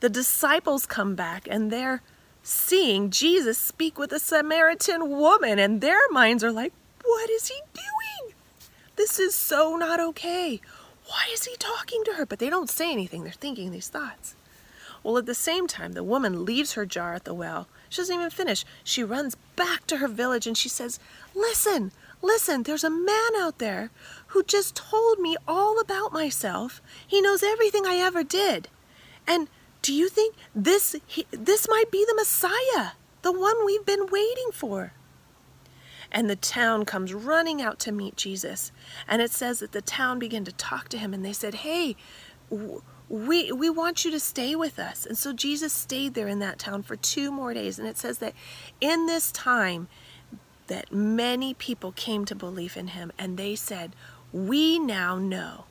the 0.00 0.08
disciples 0.08 0.86
come 0.86 1.14
back 1.14 1.46
and 1.48 1.70
they're 1.70 2.02
seeing 2.42 3.10
Jesus 3.10 3.58
speak 3.58 3.98
with 3.98 4.12
a 4.12 4.18
Samaritan 4.18 5.10
woman, 5.10 5.58
and 5.58 5.80
their 5.80 6.00
minds 6.10 6.42
are 6.42 6.52
like, 6.52 6.72
What 7.04 7.30
is 7.30 7.48
he 7.48 7.60
doing? 7.74 7.99
This 8.96 9.18
is 9.18 9.34
so 9.34 9.76
not 9.76 10.00
okay. 10.00 10.60
Why 11.06 11.26
is 11.32 11.44
he 11.44 11.56
talking 11.56 12.04
to 12.04 12.14
her? 12.14 12.26
But 12.26 12.38
they 12.38 12.50
don't 12.50 12.70
say 12.70 12.92
anything. 12.92 13.24
They're 13.24 13.32
thinking 13.32 13.70
these 13.70 13.88
thoughts. 13.88 14.34
Well, 15.02 15.18
at 15.18 15.26
the 15.26 15.34
same 15.34 15.66
time, 15.66 15.92
the 15.92 16.04
woman 16.04 16.44
leaves 16.44 16.74
her 16.74 16.84
jar 16.84 17.14
at 17.14 17.24
the 17.24 17.34
well. 17.34 17.68
She 17.88 18.02
doesn't 18.02 18.14
even 18.14 18.30
finish. 18.30 18.64
She 18.84 19.02
runs 19.02 19.36
back 19.56 19.86
to 19.86 19.96
her 19.96 20.08
village 20.08 20.46
and 20.46 20.56
she 20.56 20.68
says, 20.68 21.00
Listen, 21.34 21.90
listen, 22.22 22.62
there's 22.62 22.84
a 22.84 22.90
man 22.90 23.30
out 23.38 23.58
there 23.58 23.90
who 24.28 24.42
just 24.42 24.76
told 24.76 25.18
me 25.18 25.36
all 25.48 25.80
about 25.80 26.12
myself. 26.12 26.82
He 27.06 27.20
knows 27.20 27.42
everything 27.42 27.86
I 27.86 27.96
ever 27.96 28.22
did. 28.22 28.68
And 29.26 29.48
do 29.82 29.94
you 29.94 30.08
think 30.08 30.34
this 30.54 30.94
he, 31.06 31.26
this 31.30 31.66
might 31.68 31.90
be 31.90 32.04
the 32.06 32.14
Messiah, 32.14 32.92
the 33.22 33.32
one 33.32 33.64
we've 33.64 33.86
been 33.86 34.06
waiting 34.06 34.50
for? 34.52 34.92
And 36.12 36.28
the 36.28 36.36
town 36.36 36.84
comes 36.84 37.14
running 37.14 37.62
out 37.62 37.78
to 37.80 37.92
meet 37.92 38.16
Jesus. 38.16 38.72
And 39.08 39.22
it 39.22 39.30
says 39.30 39.60
that 39.60 39.72
the 39.72 39.82
town 39.82 40.18
began 40.18 40.44
to 40.44 40.52
talk 40.52 40.88
to 40.90 40.98
him 40.98 41.14
and 41.14 41.24
they 41.24 41.32
said, 41.32 41.56
Hey, 41.56 41.96
we, 43.08 43.52
we 43.52 43.70
want 43.70 44.04
you 44.04 44.10
to 44.10 44.20
stay 44.20 44.54
with 44.54 44.78
us. 44.78 45.06
And 45.06 45.18
so 45.18 45.32
Jesus 45.32 45.72
stayed 45.72 46.14
there 46.14 46.28
in 46.28 46.38
that 46.40 46.58
town 46.58 46.82
for 46.82 46.96
two 46.96 47.30
more 47.30 47.54
days. 47.54 47.78
And 47.78 47.86
it 47.86 47.96
says 47.96 48.18
that 48.18 48.34
in 48.80 49.06
this 49.06 49.32
time, 49.32 49.88
that 50.68 50.92
many 50.92 51.52
people 51.52 51.90
came 51.90 52.24
to 52.24 52.34
believe 52.34 52.76
in 52.76 52.88
him 52.88 53.12
and 53.18 53.36
they 53.36 53.56
said, 53.56 53.94
We 54.32 54.78
now 54.78 55.16
know, 55.16 55.64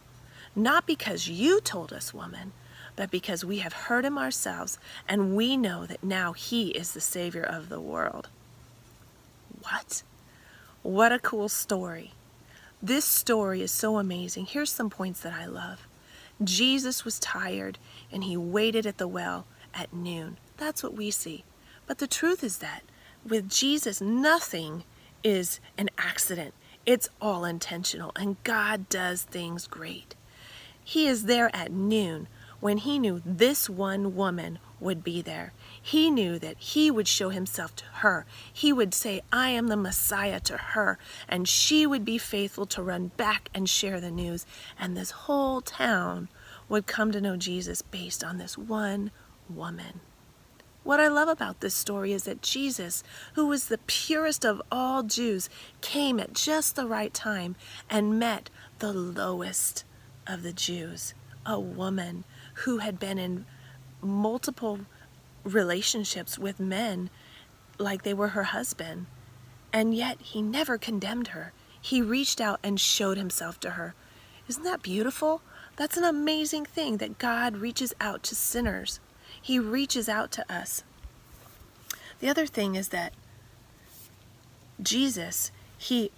not 0.56 0.86
because 0.86 1.30
you 1.30 1.62
told 1.62 1.94
us, 1.94 2.14
woman, 2.14 2.52
but 2.98 3.10
because 3.10 3.46
we 3.46 3.60
have 3.60 3.72
heard 3.72 4.04
him 4.04 4.18
ourselves 4.18 4.78
and 5.08 5.38
we 5.38 5.56
know 5.56 5.86
that 5.86 6.04
now 6.04 6.34
he 6.34 6.72
is 6.72 6.92
the 6.92 7.00
Savior 7.00 7.44
of 7.44 7.70
the 7.70 7.80
world. 7.80 8.28
What? 9.62 10.04
What 10.90 11.12
a 11.12 11.20
cool 11.20 11.50
story. 11.50 12.14
This 12.82 13.06
story 13.06 13.62
is 13.62 13.70
so 13.70 14.00
amazing. 14.00 14.48
Here's 14.48 14.72
some 14.72 14.90
points 14.90 15.20
that 15.20 15.34
I 15.34 15.46
love. 15.46 15.88
Jesus 16.44 17.06
was 17.06 17.20
tired 17.20 17.78
and 18.12 18.24
he 18.24 18.36
waited 18.36 18.88
at 18.88 18.98
the 18.98 19.08
well 19.08 19.46
at 19.72 19.94
noon. 19.94 20.40
That's 20.58 20.82
what 20.82 20.96
we 20.96 21.12
see. 21.12 21.44
But 21.86 22.00
the 22.00 22.08
truth 22.08 22.44
is 22.44 22.58
that 22.58 22.82
with 23.24 23.52
Jesus, 23.52 24.02
nothing 24.02 24.84
is 25.24 25.60
an 25.78 25.92
accident. 26.00 26.56
It's 26.88 27.08
all 27.22 27.46
intentional, 27.46 28.12
and 28.16 28.44
God 28.44 28.90
does 28.90 29.22
things 29.22 29.68
great. 29.68 30.16
He 30.84 31.06
is 31.06 31.26
there 31.26 31.56
at 31.56 31.72
noon 31.72 32.28
when 32.62 32.78
he 32.78 32.98
knew 32.98 33.22
this 33.24 33.70
one 33.70 34.16
woman 34.16 34.58
would 34.80 35.04
be 35.04 35.22
there. 35.22 35.54
He 35.82 36.10
knew 36.10 36.40
that 36.40 36.58
he 36.60 36.92
would 36.92 37.08
show 37.08 37.30
himself 37.30 37.76
to 37.78 37.86
her. 37.86 38.26
He 38.52 38.74
would 38.74 38.94
say, 38.94 39.22
I 39.32 39.50
am 39.50 39.68
the 39.68 39.78
Messiah 39.78 40.40
to 40.42 40.58
her, 40.58 40.98
and 41.28 41.48
she 41.48 41.86
would 41.86 42.04
be 42.04 42.18
faithful 42.18 42.66
to 42.68 42.84
run 42.84 43.12
back 43.18 43.50
and 43.54 43.70
share 43.70 44.00
the 44.00 44.12
news. 44.12 44.46
And 44.78 44.96
this 44.96 45.12
whole 45.12 45.62
town 45.62 46.30
would 46.68 46.88
come 46.88 47.12
to 47.12 47.22
know 47.22 47.38
Jesus 47.38 47.82
based 47.82 48.24
on 48.24 48.38
this 48.38 48.58
one 48.58 49.12
woman. 49.50 50.02
What 50.84 51.00
I 51.00 51.08
love 51.08 51.28
about 51.28 51.60
this 51.60 51.74
story 51.74 52.14
is 52.14 52.24
that 52.24 52.42
Jesus, 52.42 53.04
who 53.34 53.48
was 53.48 53.68
the 53.68 53.80
purest 53.80 54.46
of 54.46 54.62
all 54.72 55.04
Jews, 55.04 55.50
came 55.82 56.20
at 56.20 56.34
just 56.34 56.76
the 56.76 56.88
right 56.88 57.14
time 57.14 57.56
and 57.90 58.20
met 58.20 58.50
the 58.80 58.94
lowest 58.94 59.84
of 60.26 60.42
the 60.42 60.54
Jews, 60.54 61.14
a 61.46 61.60
woman 61.60 62.24
who 62.66 62.78
had 62.78 63.00
been 63.00 63.18
in 63.18 63.46
multiple 64.02 64.82
relationships 65.44 66.38
with 66.38 66.60
men 66.60 67.10
like 67.78 68.04
they 68.04 68.14
were 68.14 68.30
her 68.30 68.44
husband. 68.44 69.06
And 69.72 69.94
yet 69.94 70.20
he 70.22 70.42
never 70.42 70.78
condemned 70.78 71.30
her. 71.30 71.54
He 71.82 72.02
reached 72.02 72.42
out 72.42 72.60
and 72.64 72.80
showed 72.80 73.18
himself 73.18 73.60
to 73.62 73.72
her. 73.72 73.94
Isn't 74.48 74.64
that 74.64 74.82
beautiful? 74.82 75.42
That's 75.76 75.96
an 75.96 76.04
amazing 76.04 76.66
thing 76.66 76.98
that 76.98 77.20
God 77.20 77.58
reaches 77.58 77.94
out 78.02 78.24
to 78.24 78.36
sinners. 78.36 79.00
He 79.42 79.60
reaches 79.60 80.10
out 80.10 80.32
to 80.34 80.54
us. 80.54 80.84
The 82.20 82.30
other 82.30 82.46
thing 82.46 82.76
is 82.76 82.90
that 82.90 83.14
Jesus, 84.82 85.52
he 85.78 86.12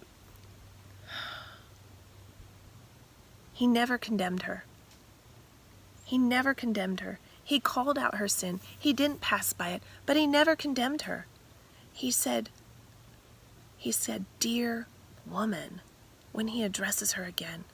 he 3.52 3.66
never 3.66 3.98
condemned 3.98 4.42
her. 4.42 4.64
He 6.04 6.18
never 6.18 6.54
condemned 6.54 7.00
her. 7.00 7.20
He 7.44 7.60
called 7.60 7.98
out 7.98 8.16
her 8.16 8.28
sin. 8.28 8.60
He 8.78 8.92
didn't 8.92 9.20
pass 9.20 9.52
by 9.52 9.70
it, 9.70 9.82
but 10.06 10.16
he 10.16 10.26
never 10.26 10.56
condemned 10.56 11.02
her. 11.02 11.26
He 11.92 12.10
said, 12.10 12.48
he 13.76 13.90
said, 13.90 14.24
Dear 14.38 14.86
woman 15.28 15.80
when 16.32 16.48
he 16.48 16.62
addresses 16.62 17.12
her 17.12 17.24
again. 17.24 17.64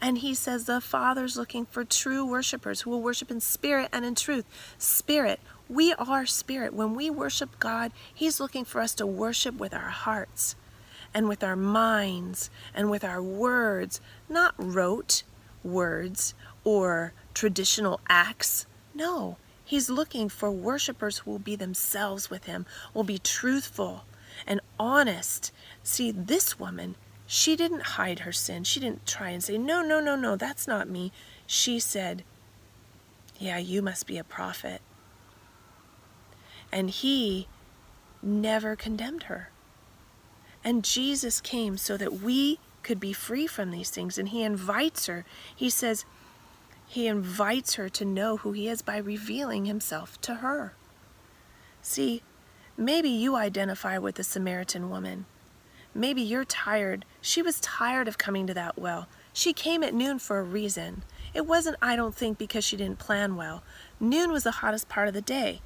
And 0.00 0.18
he 0.18 0.34
says 0.34 0.64
the 0.64 0.80
Father's 0.80 1.36
looking 1.36 1.66
for 1.66 1.84
true 1.84 2.24
worshipers 2.24 2.82
who 2.82 2.90
will 2.90 3.00
worship 3.00 3.30
in 3.30 3.40
spirit 3.40 3.88
and 3.92 4.04
in 4.04 4.14
truth. 4.14 4.44
Spirit, 4.76 5.40
we 5.68 5.94
are 5.94 6.26
spirit. 6.26 6.74
When 6.74 6.94
we 6.94 7.08
worship 7.08 7.58
God, 7.58 7.92
he's 8.12 8.40
looking 8.40 8.64
for 8.64 8.80
us 8.80 8.94
to 8.94 9.06
worship 9.06 9.56
with 9.56 9.72
our 9.72 9.88
hearts 9.88 10.54
and 11.14 11.28
with 11.28 11.42
our 11.42 11.56
minds 11.56 12.50
and 12.74 12.90
with 12.90 13.04
our 13.04 13.22
words, 13.22 14.00
not 14.28 14.54
rote 14.58 15.22
words 15.64 16.34
or 16.62 17.12
traditional 17.32 18.00
acts. 18.08 18.66
No, 18.96 19.36
he's 19.62 19.90
looking 19.90 20.30
for 20.30 20.50
worshipers 20.50 21.18
who 21.18 21.30
will 21.30 21.38
be 21.38 21.54
themselves 21.54 22.30
with 22.30 22.44
him, 22.44 22.64
will 22.94 23.04
be 23.04 23.18
truthful 23.18 24.04
and 24.46 24.58
honest. 24.80 25.52
See, 25.82 26.10
this 26.10 26.58
woman, 26.58 26.94
she 27.26 27.56
didn't 27.56 27.82
hide 27.82 28.20
her 28.20 28.32
sin. 28.32 28.64
She 28.64 28.80
didn't 28.80 29.06
try 29.06 29.30
and 29.30 29.44
say, 29.44 29.58
No, 29.58 29.82
no, 29.82 30.00
no, 30.00 30.16
no, 30.16 30.34
that's 30.34 30.66
not 30.66 30.88
me. 30.88 31.12
She 31.46 31.78
said, 31.78 32.24
Yeah, 33.38 33.58
you 33.58 33.82
must 33.82 34.06
be 34.06 34.16
a 34.16 34.24
prophet. 34.24 34.80
And 36.72 36.88
he 36.88 37.48
never 38.22 38.76
condemned 38.76 39.24
her. 39.24 39.50
And 40.64 40.82
Jesus 40.82 41.42
came 41.42 41.76
so 41.76 41.98
that 41.98 42.14
we 42.14 42.58
could 42.82 42.98
be 42.98 43.12
free 43.12 43.46
from 43.46 43.72
these 43.72 43.90
things. 43.90 44.16
And 44.16 44.30
he 44.30 44.42
invites 44.42 45.06
her. 45.06 45.26
He 45.54 45.68
says, 45.68 46.06
he 46.86 47.06
invites 47.06 47.74
her 47.74 47.88
to 47.88 48.04
know 48.04 48.38
who 48.38 48.52
he 48.52 48.68
is 48.68 48.82
by 48.82 48.96
revealing 48.96 49.64
himself 49.64 50.20
to 50.22 50.36
her. 50.36 50.74
See, 51.82 52.22
maybe 52.76 53.08
you 53.08 53.36
identify 53.36 53.98
with 53.98 54.14
the 54.14 54.24
Samaritan 54.24 54.88
woman. 54.88 55.26
Maybe 55.94 56.22
you're 56.22 56.44
tired. 56.44 57.04
She 57.20 57.42
was 57.42 57.60
tired 57.60 58.06
of 58.06 58.18
coming 58.18 58.46
to 58.46 58.54
that 58.54 58.78
well. 58.78 59.08
She 59.32 59.52
came 59.52 59.82
at 59.82 59.94
noon 59.94 60.18
for 60.18 60.38
a 60.38 60.42
reason. 60.42 61.02
It 61.34 61.46
wasn't, 61.46 61.76
I 61.80 61.96
don't 61.96 62.14
think, 62.14 62.38
because 62.38 62.64
she 62.64 62.76
didn't 62.76 62.98
plan 62.98 63.36
well. 63.36 63.62
Noon 63.98 64.30
was 64.30 64.44
the 64.44 64.50
hottest 64.50 64.88
part 64.88 65.08
of 65.08 65.14
the 65.14 65.22
day. 65.22 65.60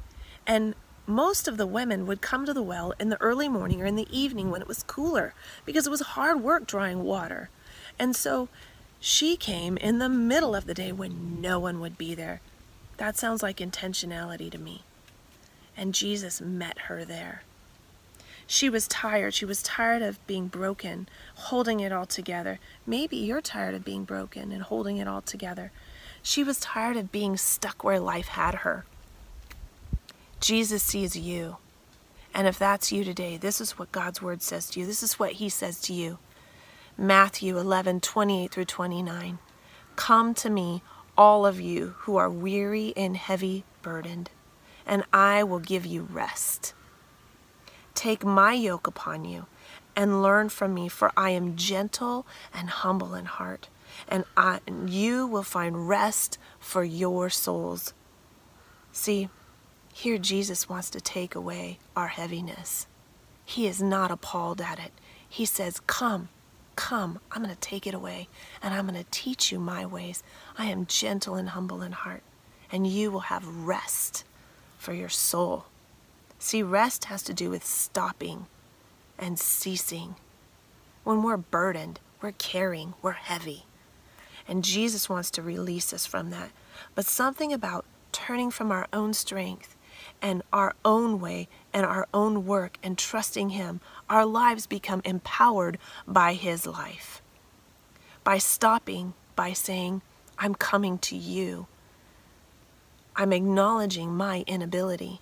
And 0.46 0.74
most 1.06 1.48
of 1.48 1.56
the 1.56 1.66
women 1.66 2.06
would 2.06 2.20
come 2.20 2.46
to 2.46 2.54
the 2.54 2.62
well 2.62 2.94
in 3.00 3.08
the 3.08 3.20
early 3.20 3.48
morning 3.48 3.82
or 3.82 3.86
in 3.86 3.96
the 3.96 4.06
evening 4.16 4.50
when 4.50 4.62
it 4.62 4.68
was 4.68 4.84
cooler 4.84 5.34
because 5.64 5.86
it 5.86 5.90
was 5.90 6.00
hard 6.00 6.40
work 6.42 6.66
drawing 6.66 7.02
water. 7.02 7.50
And 7.98 8.14
so 8.14 8.48
she 9.00 9.36
came 9.36 9.78
in 9.78 9.98
the 9.98 10.10
middle 10.10 10.54
of 10.54 10.66
the 10.66 10.74
day 10.74 10.92
when 10.92 11.40
no 11.40 11.58
one 11.58 11.80
would 11.80 11.96
be 11.96 12.14
there. 12.14 12.40
That 12.98 13.16
sounds 13.16 13.42
like 13.42 13.56
intentionality 13.56 14.50
to 14.50 14.58
me. 14.58 14.82
And 15.74 15.94
Jesus 15.94 16.40
met 16.40 16.78
her 16.80 17.04
there. 17.04 17.42
She 18.46 18.68
was 18.68 18.86
tired. 18.88 19.32
She 19.32 19.46
was 19.46 19.62
tired 19.62 20.02
of 20.02 20.24
being 20.26 20.48
broken, 20.48 21.08
holding 21.36 21.80
it 21.80 21.92
all 21.92 22.04
together. 22.04 22.58
Maybe 22.86 23.16
you're 23.16 23.40
tired 23.40 23.74
of 23.74 23.84
being 23.84 24.04
broken 24.04 24.52
and 24.52 24.62
holding 24.62 24.98
it 24.98 25.08
all 25.08 25.22
together. 25.22 25.72
She 26.22 26.44
was 26.44 26.60
tired 26.60 26.96
of 26.96 27.12
being 27.12 27.36
stuck 27.38 27.82
where 27.82 28.00
life 28.00 28.28
had 28.28 28.56
her. 28.56 28.84
Jesus 30.40 30.82
sees 30.82 31.16
you. 31.16 31.56
And 32.34 32.46
if 32.46 32.58
that's 32.58 32.92
you 32.92 33.04
today, 33.04 33.36
this 33.36 33.60
is 33.60 33.78
what 33.78 33.92
God's 33.92 34.20
word 34.20 34.42
says 34.42 34.68
to 34.70 34.80
you. 34.80 34.86
This 34.86 35.02
is 35.02 35.18
what 35.18 35.32
he 35.32 35.48
says 35.48 35.80
to 35.82 35.94
you. 35.94 36.18
Matthew 37.00 37.56
11, 37.56 38.00
28 38.00 38.50
through 38.50 38.66
29. 38.66 39.38
Come 39.96 40.34
to 40.34 40.50
me, 40.50 40.82
all 41.16 41.46
of 41.46 41.58
you 41.58 41.94
who 42.00 42.18
are 42.18 42.28
weary 42.28 42.92
and 42.94 43.16
heavy 43.16 43.64
burdened, 43.80 44.28
and 44.84 45.04
I 45.10 45.42
will 45.42 45.60
give 45.60 45.86
you 45.86 46.02
rest. 46.02 46.74
Take 47.94 48.22
my 48.22 48.52
yoke 48.52 48.86
upon 48.86 49.24
you 49.24 49.46
and 49.96 50.22
learn 50.22 50.50
from 50.50 50.74
me, 50.74 50.88
for 50.90 51.10
I 51.16 51.30
am 51.30 51.56
gentle 51.56 52.26
and 52.52 52.68
humble 52.68 53.14
in 53.14 53.24
heart, 53.24 53.70
and, 54.06 54.26
I, 54.36 54.60
and 54.66 54.90
you 54.90 55.26
will 55.26 55.42
find 55.42 55.88
rest 55.88 56.36
for 56.58 56.84
your 56.84 57.30
souls. 57.30 57.94
See, 58.92 59.30
here 59.94 60.18
Jesus 60.18 60.68
wants 60.68 60.90
to 60.90 61.00
take 61.00 61.34
away 61.34 61.78
our 61.96 62.08
heaviness. 62.08 62.86
He 63.46 63.66
is 63.66 63.80
not 63.80 64.10
appalled 64.10 64.60
at 64.60 64.78
it. 64.78 64.92
He 65.26 65.46
says, 65.46 65.80
Come, 65.86 66.28
come, 66.80 67.20
I'm 67.30 67.42
going 67.42 67.54
to 67.54 67.60
take 67.60 67.86
it 67.86 67.92
away, 67.92 68.26
and 68.62 68.72
I'm 68.72 68.86
going 68.86 68.98
to 68.98 69.10
teach 69.10 69.52
you 69.52 69.58
my 69.60 69.84
ways. 69.84 70.22
I 70.56 70.64
am 70.70 70.86
gentle 70.86 71.34
and 71.34 71.50
humble 71.50 71.82
in 71.82 71.92
heart, 71.92 72.22
and 72.72 72.86
you 72.86 73.10
will 73.10 73.28
have 73.28 73.46
rest 73.46 74.24
for 74.78 74.94
your 74.94 75.10
soul. 75.10 75.66
See, 76.38 76.62
rest 76.62 77.04
has 77.04 77.22
to 77.24 77.34
do 77.34 77.50
with 77.50 77.66
stopping 77.66 78.46
and 79.18 79.38
ceasing. 79.38 80.14
When 81.04 81.22
we're 81.22 81.36
burdened, 81.36 82.00
we're 82.22 82.32
carrying, 82.32 82.94
we're 83.02 83.12
heavy. 83.12 83.66
And 84.48 84.64
Jesus 84.64 85.06
wants 85.06 85.30
to 85.32 85.42
release 85.42 85.92
us 85.92 86.06
from 86.06 86.30
that. 86.30 86.50
But 86.94 87.04
something 87.04 87.52
about 87.52 87.84
turning 88.10 88.50
from 88.50 88.72
our 88.72 88.86
own 88.90 89.12
strength 89.12 89.76
and 90.22 90.42
our 90.52 90.74
own 90.84 91.20
way 91.20 91.48
and 91.72 91.84
our 91.86 92.06
own 92.12 92.44
work 92.44 92.78
and 92.82 92.96
trusting 92.96 93.50
Him, 93.50 93.80
our 94.08 94.26
lives 94.26 94.66
become 94.66 95.02
empowered 95.04 95.78
by 96.06 96.34
His 96.34 96.66
life. 96.66 97.22
By 98.24 98.38
stopping, 98.38 99.14
by 99.36 99.52
saying, 99.52 100.02
I'm 100.38 100.54
coming 100.54 100.98
to 100.98 101.16
you. 101.16 101.66
I'm 103.16 103.32
acknowledging 103.32 104.14
my 104.14 104.44
inability 104.46 105.20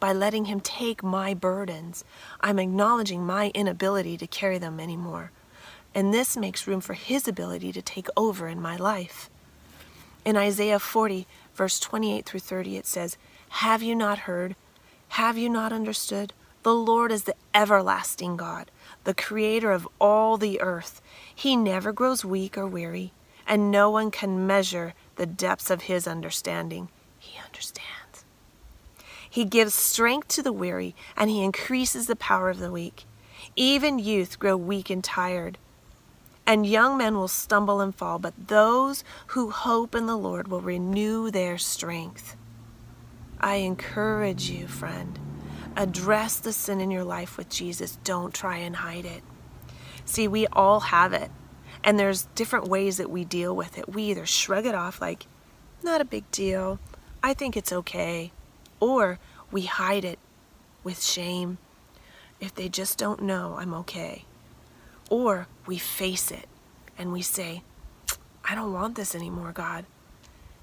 by 0.00 0.12
letting 0.12 0.46
Him 0.46 0.60
take 0.60 1.02
my 1.02 1.34
burdens. 1.34 2.04
I'm 2.40 2.58
acknowledging 2.58 3.24
my 3.24 3.50
inability 3.54 4.16
to 4.18 4.26
carry 4.26 4.58
them 4.58 4.80
anymore. 4.80 5.30
And 5.94 6.12
this 6.12 6.36
makes 6.36 6.66
room 6.66 6.80
for 6.80 6.94
His 6.94 7.26
ability 7.26 7.72
to 7.72 7.82
take 7.82 8.08
over 8.16 8.48
in 8.48 8.60
my 8.60 8.76
life. 8.76 9.30
In 10.24 10.36
Isaiah 10.36 10.78
40, 10.78 11.26
verse 11.54 11.80
28 11.80 12.26
through 12.26 12.40
30, 12.40 12.76
it 12.76 12.86
says, 12.86 13.16
Have 13.48 13.82
you 13.82 13.94
not 13.94 14.20
heard? 14.20 14.56
Have 15.08 15.38
you 15.38 15.48
not 15.48 15.72
understood? 15.72 16.32
The 16.62 16.74
Lord 16.74 17.12
is 17.12 17.24
the 17.24 17.34
everlasting 17.54 18.36
God, 18.36 18.70
the 19.04 19.14
creator 19.14 19.72
of 19.72 19.88
all 20.00 20.36
the 20.36 20.60
earth. 20.60 21.00
He 21.34 21.56
never 21.56 21.92
grows 21.92 22.24
weak 22.24 22.58
or 22.58 22.66
weary, 22.66 23.12
and 23.46 23.70
no 23.70 23.90
one 23.90 24.10
can 24.10 24.46
measure 24.46 24.94
the 25.16 25.26
depths 25.26 25.70
of 25.70 25.82
his 25.82 26.06
understanding. 26.06 26.88
He 27.18 27.38
understands. 27.44 28.24
He 29.28 29.44
gives 29.44 29.74
strength 29.74 30.28
to 30.28 30.42
the 30.42 30.52
weary, 30.52 30.94
and 31.16 31.30
he 31.30 31.42
increases 31.42 32.06
the 32.06 32.16
power 32.16 32.50
of 32.50 32.58
the 32.58 32.70
weak. 32.70 33.04
Even 33.56 33.98
youth 33.98 34.38
grow 34.38 34.56
weak 34.56 34.90
and 34.90 35.02
tired, 35.02 35.58
and 36.46 36.66
young 36.66 36.96
men 36.96 37.16
will 37.16 37.28
stumble 37.28 37.80
and 37.80 37.94
fall, 37.94 38.18
but 38.18 38.48
those 38.48 39.04
who 39.28 39.50
hope 39.50 39.94
in 39.94 40.06
the 40.06 40.16
Lord 40.16 40.48
will 40.48 40.60
renew 40.60 41.30
their 41.30 41.58
strength. 41.58 42.36
I 43.40 43.56
encourage 43.56 44.50
you, 44.50 44.66
friend, 44.66 45.18
address 45.76 46.38
the 46.38 46.52
sin 46.52 46.80
in 46.80 46.90
your 46.90 47.04
life 47.04 47.36
with 47.36 47.48
Jesus. 47.48 47.98
Don't 48.04 48.34
try 48.34 48.58
and 48.58 48.76
hide 48.76 49.04
it. 49.04 49.22
See, 50.04 50.26
we 50.26 50.46
all 50.48 50.80
have 50.80 51.12
it, 51.12 51.30
and 51.84 51.98
there's 51.98 52.24
different 52.34 52.68
ways 52.68 52.96
that 52.96 53.10
we 53.10 53.24
deal 53.24 53.54
with 53.54 53.78
it. 53.78 53.88
We 53.88 54.04
either 54.04 54.26
shrug 54.26 54.66
it 54.66 54.74
off 54.74 55.00
like, 55.00 55.26
not 55.82 56.00
a 56.00 56.04
big 56.04 56.30
deal, 56.30 56.80
I 57.22 57.34
think 57.34 57.56
it's 57.56 57.72
okay 57.72 58.32
or 58.80 59.18
we 59.50 59.62
hide 59.62 60.04
it 60.04 60.18
with 60.84 61.02
shame. 61.02 61.58
If 62.40 62.54
they 62.54 62.68
just 62.68 62.98
don't 62.98 63.22
know, 63.22 63.56
I'm 63.58 63.74
okay. 63.74 64.24
Or 65.10 65.48
we 65.66 65.78
face 65.78 66.30
it 66.30 66.48
and 66.96 67.12
we 67.12 67.22
say, 67.22 67.62
I 68.44 68.54
don't 68.54 68.72
want 68.72 68.94
this 68.94 69.14
anymore, 69.14 69.52
God. 69.52 69.84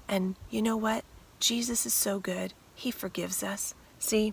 And 0.08 0.36
you 0.50 0.62
know 0.62 0.76
what? 0.76 1.04
Jesus 1.40 1.84
is 1.84 1.92
so 1.92 2.18
good. 2.18 2.54
He 2.76 2.92
forgives 2.92 3.42
us. 3.42 3.74
See, 3.98 4.32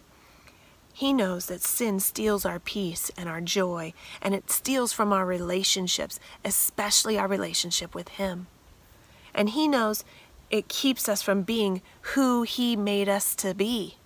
he 0.93 1.11
knows 1.11 1.47
that 1.47 1.63
sin 1.63 1.99
steals 1.99 2.45
our 2.45 2.59
peace 2.59 3.11
and 3.17 3.27
our 3.27 3.41
joy, 3.41 3.93
and 4.21 4.35
it 4.35 4.51
steals 4.51 4.93
from 4.93 5.11
our 5.11 5.25
relationships, 5.25 6.19
especially 6.45 7.17
our 7.17 7.27
relationship 7.27 7.95
with 7.95 8.09
Him. 8.09 8.45
And 9.33 9.49
He 9.49 9.67
knows 9.67 10.05
it 10.51 10.67
keeps 10.67 11.09
us 11.09 11.23
from 11.23 11.41
being 11.41 11.81
who 12.13 12.43
He 12.43 12.75
made 12.75 13.09
us 13.09 13.33
to 13.37 13.55
be. 13.55 13.97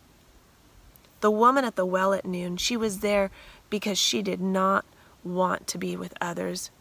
The 1.20 1.29
woman 1.29 1.65
at 1.65 1.75
the 1.75 1.86
well 1.86 2.13
at 2.13 2.25
noon, 2.25 2.56
she 2.56 2.77
was 2.77 3.00
there 3.00 3.32
because 3.70 3.98
she 3.98 4.22
did 4.22 4.39
not 4.39 4.86
want 5.25 5.67
to 5.67 5.77
be 5.77 5.98
with 5.98 6.13
others. 6.22 6.72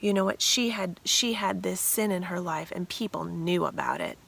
You 0.00 0.12
know 0.12 0.26
what? 0.26 0.42
She 0.42 0.68
had 0.68 1.00
she 1.02 1.32
had 1.32 1.62
this 1.62 1.80
sin 1.80 2.10
in 2.10 2.24
her 2.24 2.40
life 2.40 2.70
and 2.76 2.86
people 2.86 3.24
knew 3.24 3.64
about 3.64 4.02
it. 4.02 4.18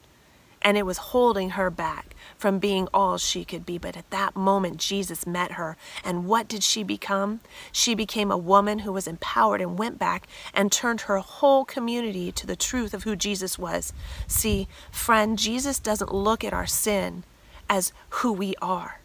And 0.61 0.77
it 0.77 0.85
was 0.85 0.97
holding 0.97 1.51
her 1.51 1.69
back 1.69 2.15
from 2.37 2.59
being 2.59 2.87
all 2.93 3.17
she 3.17 3.45
could 3.45 3.65
be. 3.65 3.77
But 3.77 3.95
at 3.95 4.09
that 4.09 4.35
moment, 4.35 4.77
Jesus 4.77 5.25
met 5.25 5.53
her. 5.53 5.77
And 6.03 6.25
what 6.25 6.47
did 6.47 6.63
she 6.63 6.83
become? 6.83 7.39
She 7.71 7.95
became 7.95 8.31
a 8.31 8.37
woman 8.37 8.79
who 8.79 8.91
was 8.91 9.07
empowered 9.07 9.61
and 9.61 9.77
went 9.77 9.97
back 9.97 10.27
and 10.53 10.71
turned 10.71 11.01
her 11.01 11.19
whole 11.19 11.65
community 11.65 12.31
to 12.31 12.47
the 12.47 12.55
truth 12.55 12.93
of 12.93 13.03
who 13.03 13.15
Jesus 13.15 13.57
was. 13.57 13.93
See, 14.27 14.67
friend, 14.91 15.37
Jesus 15.37 15.79
doesn't 15.79 16.13
look 16.13 16.43
at 16.43 16.53
our 16.53 16.67
sin 16.67 17.23
as 17.69 17.93
who 18.09 18.33
we 18.33 18.55
are. 18.61 18.99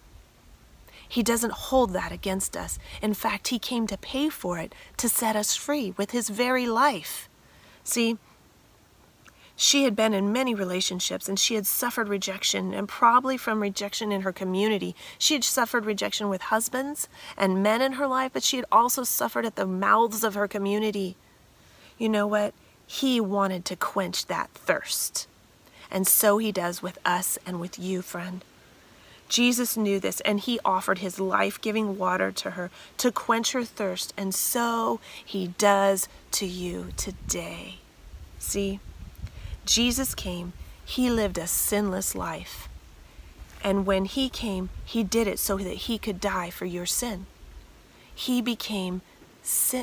He 1.08 1.22
doesn't 1.22 1.52
hold 1.52 1.92
that 1.92 2.10
against 2.10 2.56
us. 2.56 2.78
In 3.02 3.12
fact, 3.12 3.48
He 3.48 3.58
came 3.58 3.86
to 3.86 3.98
pay 3.98 4.30
for 4.30 4.58
it, 4.58 4.74
to 4.96 5.10
set 5.10 5.36
us 5.36 5.54
free 5.54 5.92
with 5.98 6.12
His 6.12 6.30
very 6.30 6.66
life. 6.66 7.28
See, 7.84 8.16
she 9.62 9.84
had 9.84 9.94
been 9.94 10.12
in 10.12 10.32
many 10.32 10.56
relationships 10.56 11.28
and 11.28 11.38
she 11.38 11.54
had 11.54 11.68
suffered 11.68 12.08
rejection, 12.08 12.74
and 12.74 12.88
probably 12.88 13.36
from 13.36 13.62
rejection 13.62 14.10
in 14.10 14.22
her 14.22 14.32
community. 14.32 14.96
She 15.18 15.34
had 15.34 15.44
suffered 15.44 15.84
rejection 15.84 16.28
with 16.28 16.42
husbands 16.42 17.08
and 17.36 17.62
men 17.62 17.80
in 17.80 17.92
her 17.92 18.08
life, 18.08 18.32
but 18.32 18.42
she 18.42 18.56
had 18.56 18.66
also 18.72 19.04
suffered 19.04 19.46
at 19.46 19.54
the 19.54 19.64
mouths 19.64 20.24
of 20.24 20.34
her 20.34 20.48
community. 20.48 21.14
You 21.96 22.08
know 22.08 22.26
what? 22.26 22.54
He 22.88 23.20
wanted 23.20 23.64
to 23.66 23.76
quench 23.76 24.26
that 24.26 24.50
thirst. 24.50 25.28
And 25.92 26.08
so 26.08 26.38
he 26.38 26.50
does 26.50 26.82
with 26.82 26.98
us 27.04 27.38
and 27.46 27.60
with 27.60 27.78
you, 27.78 28.02
friend. 28.02 28.44
Jesus 29.28 29.76
knew 29.76 30.00
this 30.00 30.20
and 30.22 30.40
he 30.40 30.58
offered 30.64 30.98
his 30.98 31.20
life 31.20 31.60
giving 31.60 31.96
water 31.96 32.32
to 32.32 32.50
her 32.50 32.72
to 32.96 33.12
quench 33.12 33.52
her 33.52 33.64
thirst, 33.64 34.12
and 34.16 34.34
so 34.34 34.98
he 35.24 35.54
does 35.56 36.08
to 36.32 36.46
you 36.46 36.88
today. 36.96 37.76
See? 38.40 38.80
Jesus 39.64 40.14
came, 40.14 40.52
he 40.84 41.10
lived 41.10 41.38
a 41.38 41.46
sinless 41.46 42.14
life. 42.14 42.68
And 43.64 43.86
when 43.86 44.06
he 44.06 44.28
came, 44.28 44.70
he 44.84 45.04
did 45.04 45.26
it 45.26 45.38
so 45.38 45.56
that 45.58 45.86
he 45.86 45.98
could 45.98 46.20
die 46.20 46.50
for 46.50 46.64
your 46.64 46.86
sin. 46.86 47.26
He 48.14 48.42
became 48.42 49.02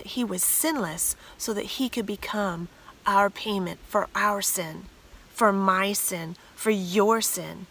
he 0.05 0.23
was 0.23 0.41
sinless 0.41 1.17
so 1.37 1.53
that 1.53 1.65
he 1.65 1.89
could 1.89 2.05
become 2.05 2.69
our 3.05 3.29
payment 3.29 3.79
for 3.87 4.07
our 4.15 4.41
sin, 4.41 4.85
for 5.33 5.51
my 5.51 5.91
sin, 5.91 6.35
for 6.55 6.71
your 6.71 7.19
sin. 7.19 7.65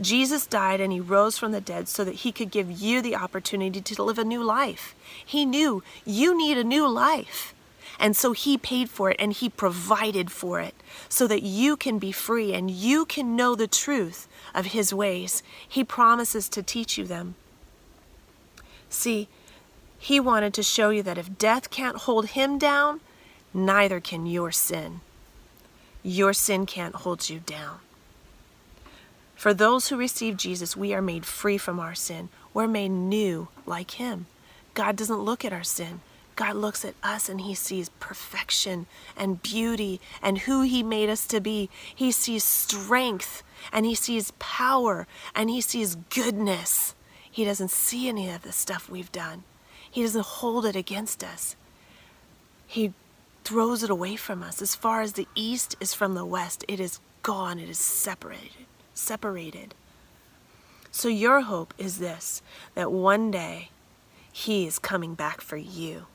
Jesus 0.00 0.46
died 0.46 0.80
and 0.80 0.92
he 0.92 1.00
rose 1.00 1.38
from 1.38 1.52
the 1.52 1.60
dead 1.60 1.88
so 1.88 2.04
that 2.04 2.16
he 2.16 2.32
could 2.32 2.50
give 2.50 2.70
you 2.70 3.00
the 3.00 3.14
opportunity 3.14 3.80
to 3.80 4.02
live 4.02 4.18
a 4.18 4.24
new 4.24 4.42
life. 4.42 4.94
He 5.24 5.46
knew 5.46 5.82
you 6.04 6.36
need 6.36 6.58
a 6.58 6.64
new 6.64 6.88
life. 6.88 7.53
And 7.98 8.16
so 8.16 8.32
he 8.32 8.58
paid 8.58 8.90
for 8.90 9.10
it 9.10 9.16
and 9.18 9.32
he 9.32 9.48
provided 9.48 10.30
for 10.30 10.60
it 10.60 10.74
so 11.08 11.26
that 11.26 11.42
you 11.42 11.76
can 11.76 11.98
be 11.98 12.12
free 12.12 12.52
and 12.52 12.70
you 12.70 13.04
can 13.04 13.36
know 13.36 13.54
the 13.54 13.66
truth 13.66 14.28
of 14.54 14.66
his 14.66 14.92
ways. 14.92 15.42
He 15.68 15.84
promises 15.84 16.48
to 16.50 16.62
teach 16.62 16.98
you 16.98 17.04
them. 17.04 17.34
See, 18.88 19.28
he 19.98 20.20
wanted 20.20 20.54
to 20.54 20.62
show 20.62 20.90
you 20.90 21.02
that 21.02 21.18
if 21.18 21.38
death 21.38 21.70
can't 21.70 21.96
hold 21.96 22.26
him 22.28 22.58
down, 22.58 23.00
neither 23.52 24.00
can 24.00 24.26
your 24.26 24.52
sin. 24.52 25.00
Your 26.02 26.32
sin 26.32 26.66
can't 26.66 26.94
hold 26.94 27.30
you 27.30 27.40
down. 27.40 27.78
For 29.34 29.54
those 29.54 29.88
who 29.88 29.96
receive 29.96 30.36
Jesus, 30.36 30.76
we 30.76 30.94
are 30.94 31.02
made 31.02 31.26
free 31.26 31.58
from 31.58 31.80
our 31.80 31.94
sin. 31.94 32.28
We're 32.52 32.68
made 32.68 32.90
new 32.90 33.48
like 33.66 33.92
him. 33.92 34.26
God 34.74 34.96
doesn't 34.96 35.24
look 35.24 35.44
at 35.44 35.52
our 35.52 35.64
sin. 35.64 36.00
God 36.36 36.56
looks 36.56 36.84
at 36.84 36.94
us 37.02 37.28
and 37.28 37.40
he 37.40 37.54
sees 37.54 37.90
perfection 38.00 38.86
and 39.16 39.42
beauty 39.42 40.00
and 40.22 40.38
who 40.38 40.62
he 40.62 40.82
made 40.82 41.08
us 41.08 41.26
to 41.28 41.40
be. 41.40 41.70
He 41.94 42.10
sees 42.10 42.44
strength 42.44 43.42
and 43.72 43.86
he 43.86 43.94
sees 43.94 44.32
power 44.38 45.06
and 45.34 45.48
he 45.48 45.60
sees 45.60 45.96
goodness. 46.10 46.94
He 47.30 47.44
doesn't 47.44 47.70
see 47.70 48.08
any 48.08 48.30
of 48.30 48.42
the 48.42 48.52
stuff 48.52 48.88
we've 48.88 49.12
done. 49.12 49.44
He 49.90 50.02
doesn't 50.02 50.24
hold 50.24 50.66
it 50.66 50.76
against 50.76 51.22
us. 51.22 51.56
He 52.66 52.92
throws 53.44 53.82
it 53.82 53.90
away 53.90 54.16
from 54.16 54.42
us. 54.42 54.60
As 54.60 54.74
far 54.74 55.02
as 55.02 55.12
the 55.12 55.28
east 55.34 55.76
is 55.80 55.94
from 55.94 56.14
the 56.14 56.24
west, 56.24 56.64
it 56.66 56.80
is 56.80 56.98
gone. 57.22 57.58
It 57.58 57.68
is 57.68 57.78
separated. 57.78 58.66
Separated. 58.94 59.74
So 60.90 61.08
your 61.08 61.42
hope 61.42 61.74
is 61.76 61.98
this 61.98 62.42
that 62.74 62.90
one 62.90 63.30
day 63.30 63.70
he 64.32 64.66
is 64.66 64.78
coming 64.78 65.14
back 65.14 65.40
for 65.40 65.56
you 65.56 66.06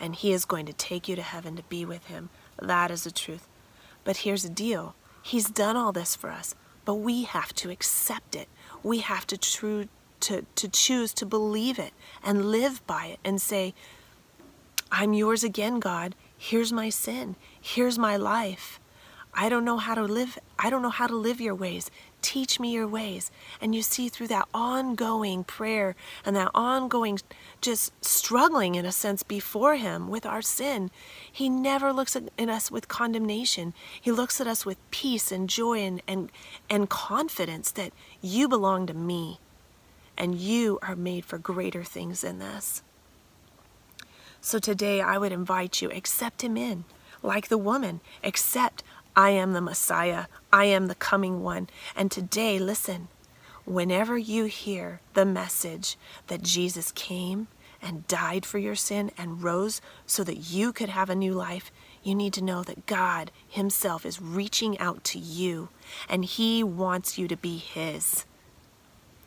and 0.00 0.14
He 0.14 0.32
is 0.32 0.44
going 0.44 0.66
to 0.66 0.72
take 0.72 1.08
you 1.08 1.16
to 1.16 1.22
heaven 1.22 1.56
to 1.56 1.62
be 1.64 1.84
with 1.84 2.06
Him. 2.06 2.30
That 2.60 2.90
is 2.90 3.04
the 3.04 3.10
truth. 3.10 3.48
But 4.04 4.18
here's 4.18 4.42
the 4.42 4.48
deal 4.48 4.94
He's 5.22 5.48
done 5.48 5.76
all 5.76 5.92
this 5.92 6.14
for 6.14 6.30
us, 6.30 6.54
but 6.84 6.96
we 6.96 7.24
have 7.24 7.54
to 7.54 7.70
accept 7.70 8.36
it. 8.36 8.48
We 8.82 8.98
have 8.98 9.26
to, 9.28 9.38
true, 9.38 9.88
to, 10.20 10.44
to 10.54 10.68
choose 10.68 11.14
to 11.14 11.26
believe 11.26 11.78
it 11.78 11.92
and 12.22 12.50
live 12.50 12.86
by 12.86 13.06
it 13.06 13.20
and 13.24 13.40
say, 13.40 13.74
I'm 14.92 15.12
yours 15.12 15.42
again, 15.42 15.80
God. 15.80 16.14
Here's 16.36 16.72
my 16.72 16.90
sin. 16.90 17.36
Here's 17.60 17.98
my 17.98 18.16
life. 18.16 18.78
I 19.32 19.48
don't 19.48 19.64
know 19.64 19.78
how 19.78 19.94
to 19.94 20.02
live. 20.02 20.38
I 20.58 20.70
don't 20.70 20.82
know 20.82 20.90
how 20.90 21.06
to 21.06 21.16
live 21.16 21.40
your 21.40 21.54
ways. 21.54 21.90
Teach 22.24 22.58
me 22.58 22.72
your 22.72 22.88
ways. 22.88 23.30
And 23.60 23.74
you 23.74 23.82
see, 23.82 24.08
through 24.08 24.28
that 24.28 24.48
ongoing 24.54 25.44
prayer 25.44 25.94
and 26.24 26.34
that 26.34 26.50
ongoing 26.54 27.18
just 27.60 27.92
struggling, 28.02 28.76
in 28.76 28.86
a 28.86 28.92
sense, 28.92 29.22
before 29.22 29.74
Him 29.74 30.08
with 30.08 30.24
our 30.24 30.40
sin, 30.40 30.90
He 31.30 31.50
never 31.50 31.92
looks 31.92 32.16
at 32.16 32.30
us 32.38 32.70
with 32.70 32.88
condemnation. 32.88 33.74
He 34.00 34.10
looks 34.10 34.40
at 34.40 34.46
us 34.46 34.64
with 34.64 34.78
peace 34.90 35.30
and 35.30 35.50
joy 35.50 35.80
and, 35.80 36.00
and, 36.08 36.32
and 36.70 36.88
confidence 36.88 37.70
that 37.72 37.92
you 38.22 38.48
belong 38.48 38.86
to 38.86 38.94
me 38.94 39.38
and 40.16 40.34
you 40.34 40.78
are 40.80 40.96
made 40.96 41.26
for 41.26 41.36
greater 41.36 41.84
things 41.84 42.22
than 42.22 42.38
this. 42.38 42.82
So 44.40 44.58
today 44.58 45.02
I 45.02 45.18
would 45.18 45.32
invite 45.32 45.82
you, 45.82 45.90
accept 45.90 46.42
Him 46.42 46.56
in. 46.56 46.84
Like 47.22 47.48
the 47.48 47.58
woman, 47.58 48.00
accept 48.22 48.82
I 49.16 49.30
am 49.30 49.52
the 49.52 49.60
Messiah. 49.60 50.26
I 50.52 50.64
am 50.66 50.86
the 50.86 50.94
coming 50.94 51.42
one. 51.42 51.68
And 51.94 52.10
today, 52.10 52.58
listen, 52.58 53.08
whenever 53.64 54.18
you 54.18 54.44
hear 54.44 55.00
the 55.14 55.24
message 55.24 55.96
that 56.26 56.42
Jesus 56.42 56.92
came 56.92 57.48
and 57.80 58.06
died 58.08 58.44
for 58.46 58.58
your 58.58 58.74
sin 58.74 59.10
and 59.16 59.42
rose 59.42 59.80
so 60.06 60.24
that 60.24 60.50
you 60.50 60.72
could 60.72 60.88
have 60.88 61.10
a 61.10 61.14
new 61.14 61.32
life, 61.32 61.70
you 62.02 62.14
need 62.14 62.32
to 62.34 62.44
know 62.44 62.62
that 62.62 62.86
God 62.86 63.30
Himself 63.48 64.04
is 64.04 64.20
reaching 64.20 64.78
out 64.78 65.04
to 65.04 65.18
you 65.18 65.68
and 66.08 66.24
He 66.24 66.62
wants 66.64 67.18
you 67.18 67.28
to 67.28 67.36
be 67.36 67.58
His. 67.58 68.24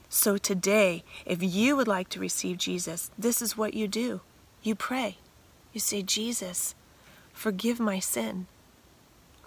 So 0.09 0.37
today, 0.37 1.03
if 1.25 1.43
you 1.43 1.75
would 1.75 1.87
like 1.87 2.09
to 2.09 2.19
receive 2.19 2.57
Jesus, 2.57 3.11
this 3.17 3.41
is 3.41 3.57
what 3.57 3.73
you 3.73 3.87
do 3.87 4.21
you 4.63 4.75
pray. 4.75 5.17
You 5.71 5.79
say, 5.79 6.01
Jesus, 6.01 6.75
forgive 7.31 7.79
my 7.79 7.99
sin. 7.99 8.47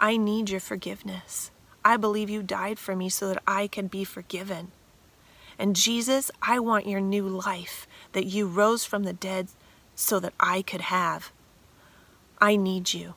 I 0.01 0.17
need 0.17 0.49
your 0.49 0.59
forgiveness. 0.59 1.51
I 1.85 1.95
believe 1.95 2.27
you 2.27 2.41
died 2.41 2.79
for 2.79 2.95
me 2.95 3.07
so 3.07 3.27
that 3.27 3.43
I 3.45 3.67
can 3.67 3.85
be 3.85 4.03
forgiven. 4.03 4.71
And 5.59 5.75
Jesus, 5.75 6.31
I 6.41 6.57
want 6.57 6.87
your 6.87 6.99
new 6.99 7.27
life 7.27 7.87
that 8.13 8.25
you 8.25 8.47
rose 8.47 8.83
from 8.83 9.03
the 9.03 9.13
dead 9.13 9.49
so 9.93 10.19
that 10.19 10.33
I 10.39 10.63
could 10.63 10.81
have. 10.81 11.31
I 12.39 12.55
need 12.55 12.95
you. 12.95 13.13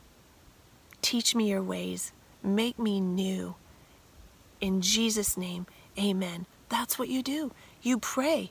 Teach 1.01 1.35
me 1.35 1.49
your 1.49 1.63
ways. 1.63 2.13
Make 2.43 2.79
me 2.79 3.01
new. 3.01 3.55
In 4.61 4.83
Jesus' 4.83 5.39
name, 5.39 5.67
amen. 5.99 6.45
That's 6.69 6.99
what 6.99 7.09
you 7.09 7.23
do. 7.23 7.53
You 7.81 7.99
pray. 7.99 8.51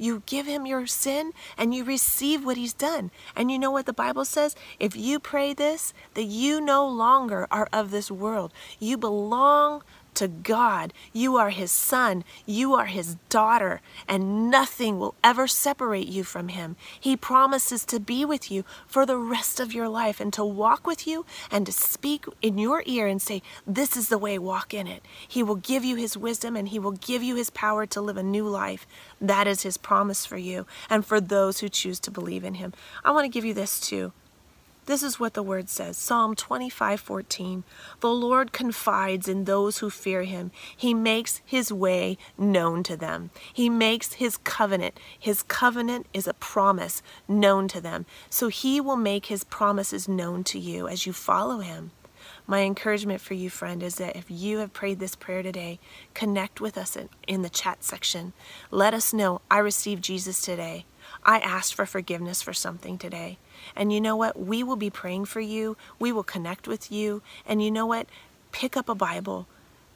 You 0.00 0.22
give 0.24 0.46
him 0.46 0.64
your 0.64 0.86
sin 0.86 1.32
and 1.58 1.74
you 1.74 1.84
receive 1.84 2.42
what 2.42 2.56
he's 2.56 2.72
done. 2.72 3.10
And 3.36 3.50
you 3.50 3.58
know 3.58 3.70
what 3.70 3.84
the 3.84 3.92
Bible 3.92 4.24
says? 4.24 4.56
If 4.78 4.96
you 4.96 5.20
pray 5.20 5.52
this, 5.52 5.92
that 6.14 6.24
you 6.24 6.58
no 6.58 6.88
longer 6.88 7.46
are 7.50 7.68
of 7.70 7.90
this 7.90 8.10
world. 8.10 8.50
You 8.78 8.96
belong 8.96 9.82
to 10.14 10.28
God. 10.28 10.92
You 11.12 11.36
are 11.36 11.50
His 11.50 11.70
son. 11.70 12.24
You 12.46 12.74
are 12.74 12.86
His 12.86 13.16
daughter, 13.28 13.80
and 14.08 14.50
nothing 14.50 14.98
will 14.98 15.14
ever 15.22 15.46
separate 15.46 16.08
you 16.08 16.24
from 16.24 16.48
Him. 16.48 16.76
He 16.98 17.16
promises 17.16 17.84
to 17.86 18.00
be 18.00 18.24
with 18.24 18.50
you 18.50 18.64
for 18.86 19.06
the 19.06 19.16
rest 19.16 19.60
of 19.60 19.72
your 19.72 19.88
life 19.88 20.20
and 20.20 20.32
to 20.32 20.44
walk 20.44 20.86
with 20.86 21.06
you 21.06 21.26
and 21.50 21.66
to 21.66 21.72
speak 21.72 22.26
in 22.42 22.58
your 22.58 22.82
ear 22.86 23.06
and 23.06 23.20
say, 23.20 23.42
This 23.66 23.96
is 23.96 24.08
the 24.08 24.18
way, 24.18 24.38
walk 24.38 24.74
in 24.74 24.86
it. 24.86 25.04
He 25.26 25.42
will 25.42 25.56
give 25.56 25.84
you 25.84 25.96
His 25.96 26.16
wisdom 26.16 26.56
and 26.56 26.68
He 26.68 26.78
will 26.78 26.92
give 26.92 27.22
you 27.22 27.36
His 27.36 27.50
power 27.50 27.86
to 27.86 28.00
live 28.00 28.16
a 28.16 28.22
new 28.22 28.46
life. 28.48 28.86
That 29.20 29.46
is 29.46 29.62
His 29.62 29.76
promise 29.76 30.26
for 30.26 30.38
you 30.38 30.66
and 30.88 31.04
for 31.04 31.20
those 31.20 31.60
who 31.60 31.68
choose 31.68 32.00
to 32.00 32.10
believe 32.10 32.44
in 32.44 32.54
Him. 32.54 32.72
I 33.04 33.10
want 33.12 33.24
to 33.24 33.28
give 33.28 33.44
you 33.44 33.54
this 33.54 33.80
too. 33.80 34.12
This 34.90 35.04
is 35.04 35.20
what 35.20 35.34
the 35.34 35.42
word 35.44 35.68
says 35.68 35.96
Psalm 35.96 36.34
25 36.34 36.98
14. 36.98 37.62
The 38.00 38.10
Lord 38.10 38.52
confides 38.52 39.28
in 39.28 39.44
those 39.44 39.78
who 39.78 39.88
fear 39.88 40.24
him. 40.24 40.50
He 40.76 40.94
makes 40.94 41.40
his 41.46 41.72
way 41.72 42.18
known 42.36 42.82
to 42.82 42.96
them. 42.96 43.30
He 43.52 43.70
makes 43.70 44.14
his 44.14 44.36
covenant. 44.38 44.98
His 45.16 45.44
covenant 45.44 46.06
is 46.12 46.26
a 46.26 46.34
promise 46.34 47.04
known 47.28 47.68
to 47.68 47.80
them. 47.80 48.04
So 48.30 48.48
he 48.48 48.80
will 48.80 48.96
make 48.96 49.26
his 49.26 49.44
promises 49.44 50.08
known 50.08 50.42
to 50.42 50.58
you 50.58 50.88
as 50.88 51.06
you 51.06 51.12
follow 51.12 51.60
him. 51.60 51.92
My 52.48 52.62
encouragement 52.62 53.20
for 53.20 53.34
you, 53.34 53.48
friend, 53.48 53.84
is 53.84 53.94
that 53.94 54.16
if 54.16 54.28
you 54.28 54.58
have 54.58 54.72
prayed 54.72 54.98
this 54.98 55.14
prayer 55.14 55.44
today, 55.44 55.78
connect 56.14 56.60
with 56.60 56.76
us 56.76 56.96
in, 56.96 57.08
in 57.28 57.42
the 57.42 57.48
chat 57.48 57.84
section. 57.84 58.32
Let 58.72 58.92
us 58.92 59.12
know 59.12 59.40
I 59.48 59.58
received 59.58 60.02
Jesus 60.02 60.40
today. 60.40 60.84
I 61.22 61.38
asked 61.38 61.74
for 61.74 61.86
forgiveness 61.86 62.42
for 62.42 62.52
something 62.52 62.98
today. 62.98 63.38
And 63.76 63.92
you 63.92 64.00
know 64.00 64.16
what? 64.16 64.38
We 64.38 64.62
will 64.62 64.76
be 64.76 64.90
praying 64.90 65.26
for 65.26 65.40
you. 65.40 65.76
We 65.98 66.12
will 66.12 66.22
connect 66.22 66.68
with 66.68 66.90
you. 66.90 67.22
And 67.46 67.62
you 67.62 67.70
know 67.70 67.86
what? 67.86 68.06
Pick 68.52 68.76
up 68.76 68.88
a 68.88 68.94
Bible 68.94 69.46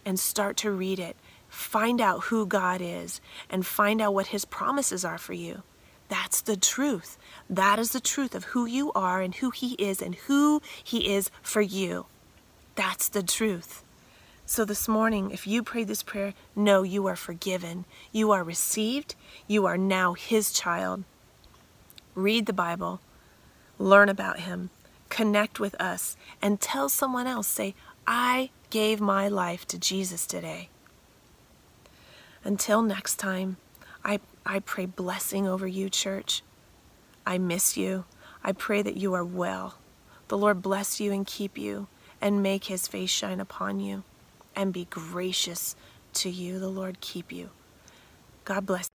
and 0.05 0.18
start 0.18 0.57
to 0.59 0.70
read 0.70 0.98
it. 0.98 1.16
find 1.55 2.00
out 2.00 2.24
who 2.24 2.46
God 2.46 2.81
is 2.83 3.20
and 3.48 3.64
find 3.64 4.00
out 4.03 4.12
what 4.12 4.29
his 4.29 4.44
promises 4.44 5.05
are 5.05 5.18
for 5.18 5.33
you. 5.33 5.62
That's 6.09 6.40
the 6.42 6.57
truth. 6.57 7.16
That 7.48 7.79
is 7.79 7.92
the 7.92 8.00
truth 8.00 8.35
of 8.35 8.44
who 8.44 8.66
you 8.66 8.92
are 8.92 9.22
and 9.22 9.35
who 9.35 9.50
he 9.50 9.74
is 9.74 10.03
and 10.03 10.14
who 10.14 10.61
he 10.83 11.14
is 11.14 11.31
for 11.42 11.62
you. 11.62 12.07
That's 12.74 13.09
the 13.09 13.22
truth. 13.22 13.83
So 14.46 14.64
this 14.64 14.88
morning, 14.88 15.31
if 15.31 15.46
you 15.46 15.62
prayed 15.62 15.88
this 15.88 16.03
prayer, 16.03 16.35
know 16.55 16.83
you 16.83 17.07
are 17.07 17.16
forgiven. 17.16 17.87
You 18.12 18.33
are 18.33 18.44
received. 18.44 19.14
You 19.46 19.64
are 19.64 19.79
now 19.79 20.12
his 20.12 20.53
child. 20.53 21.05
Read 22.14 22.46
the 22.46 22.53
Bible. 22.53 23.00
Learn 23.85 24.09
about 24.09 24.40
him. 24.40 24.70
Connect 25.11 25.61
with 25.61 25.79
us 25.79 26.16
and 26.40 26.59
tell 26.59 26.88
someone 26.88 27.27
else. 27.27 27.47
Say, 27.47 27.75
I 28.07 28.49
gave 28.70 28.99
my 28.99 29.29
life 29.29 29.66
to 29.68 29.79
Jesus 29.79 30.27
today. 30.27 30.70
Until 32.44 32.81
next 32.81 33.16
time, 33.16 33.59
I, 34.03 34.20
I 34.47 34.61
pray 34.61 34.87
blessing 34.87 35.47
over 35.47 35.66
you, 35.66 35.90
church. 35.90 36.42
I 37.27 37.37
miss 37.37 37.77
you. 37.77 38.07
I 38.42 38.53
pray 38.53 38.81
that 38.81 38.97
you 38.97 39.12
are 39.12 39.25
well. 39.25 39.75
The 40.29 40.38
Lord 40.38 40.62
bless 40.62 40.99
you 40.99 41.12
and 41.12 41.27
keep 41.27 41.59
you 41.59 41.87
and 42.23 42.42
make 42.42 42.64
his 42.64 42.88
face 42.88 43.11
shine 43.11 43.38
upon 43.38 43.81
you 43.81 44.03
and 44.57 44.73
be 44.73 44.87
gracious 44.88 45.77
to 46.14 46.31
you. 46.31 46.59
The 46.59 46.70
Lord 46.70 47.03
keep 47.03 47.31
you. 47.31 47.51
God 48.47 48.64
bless. 48.64 48.88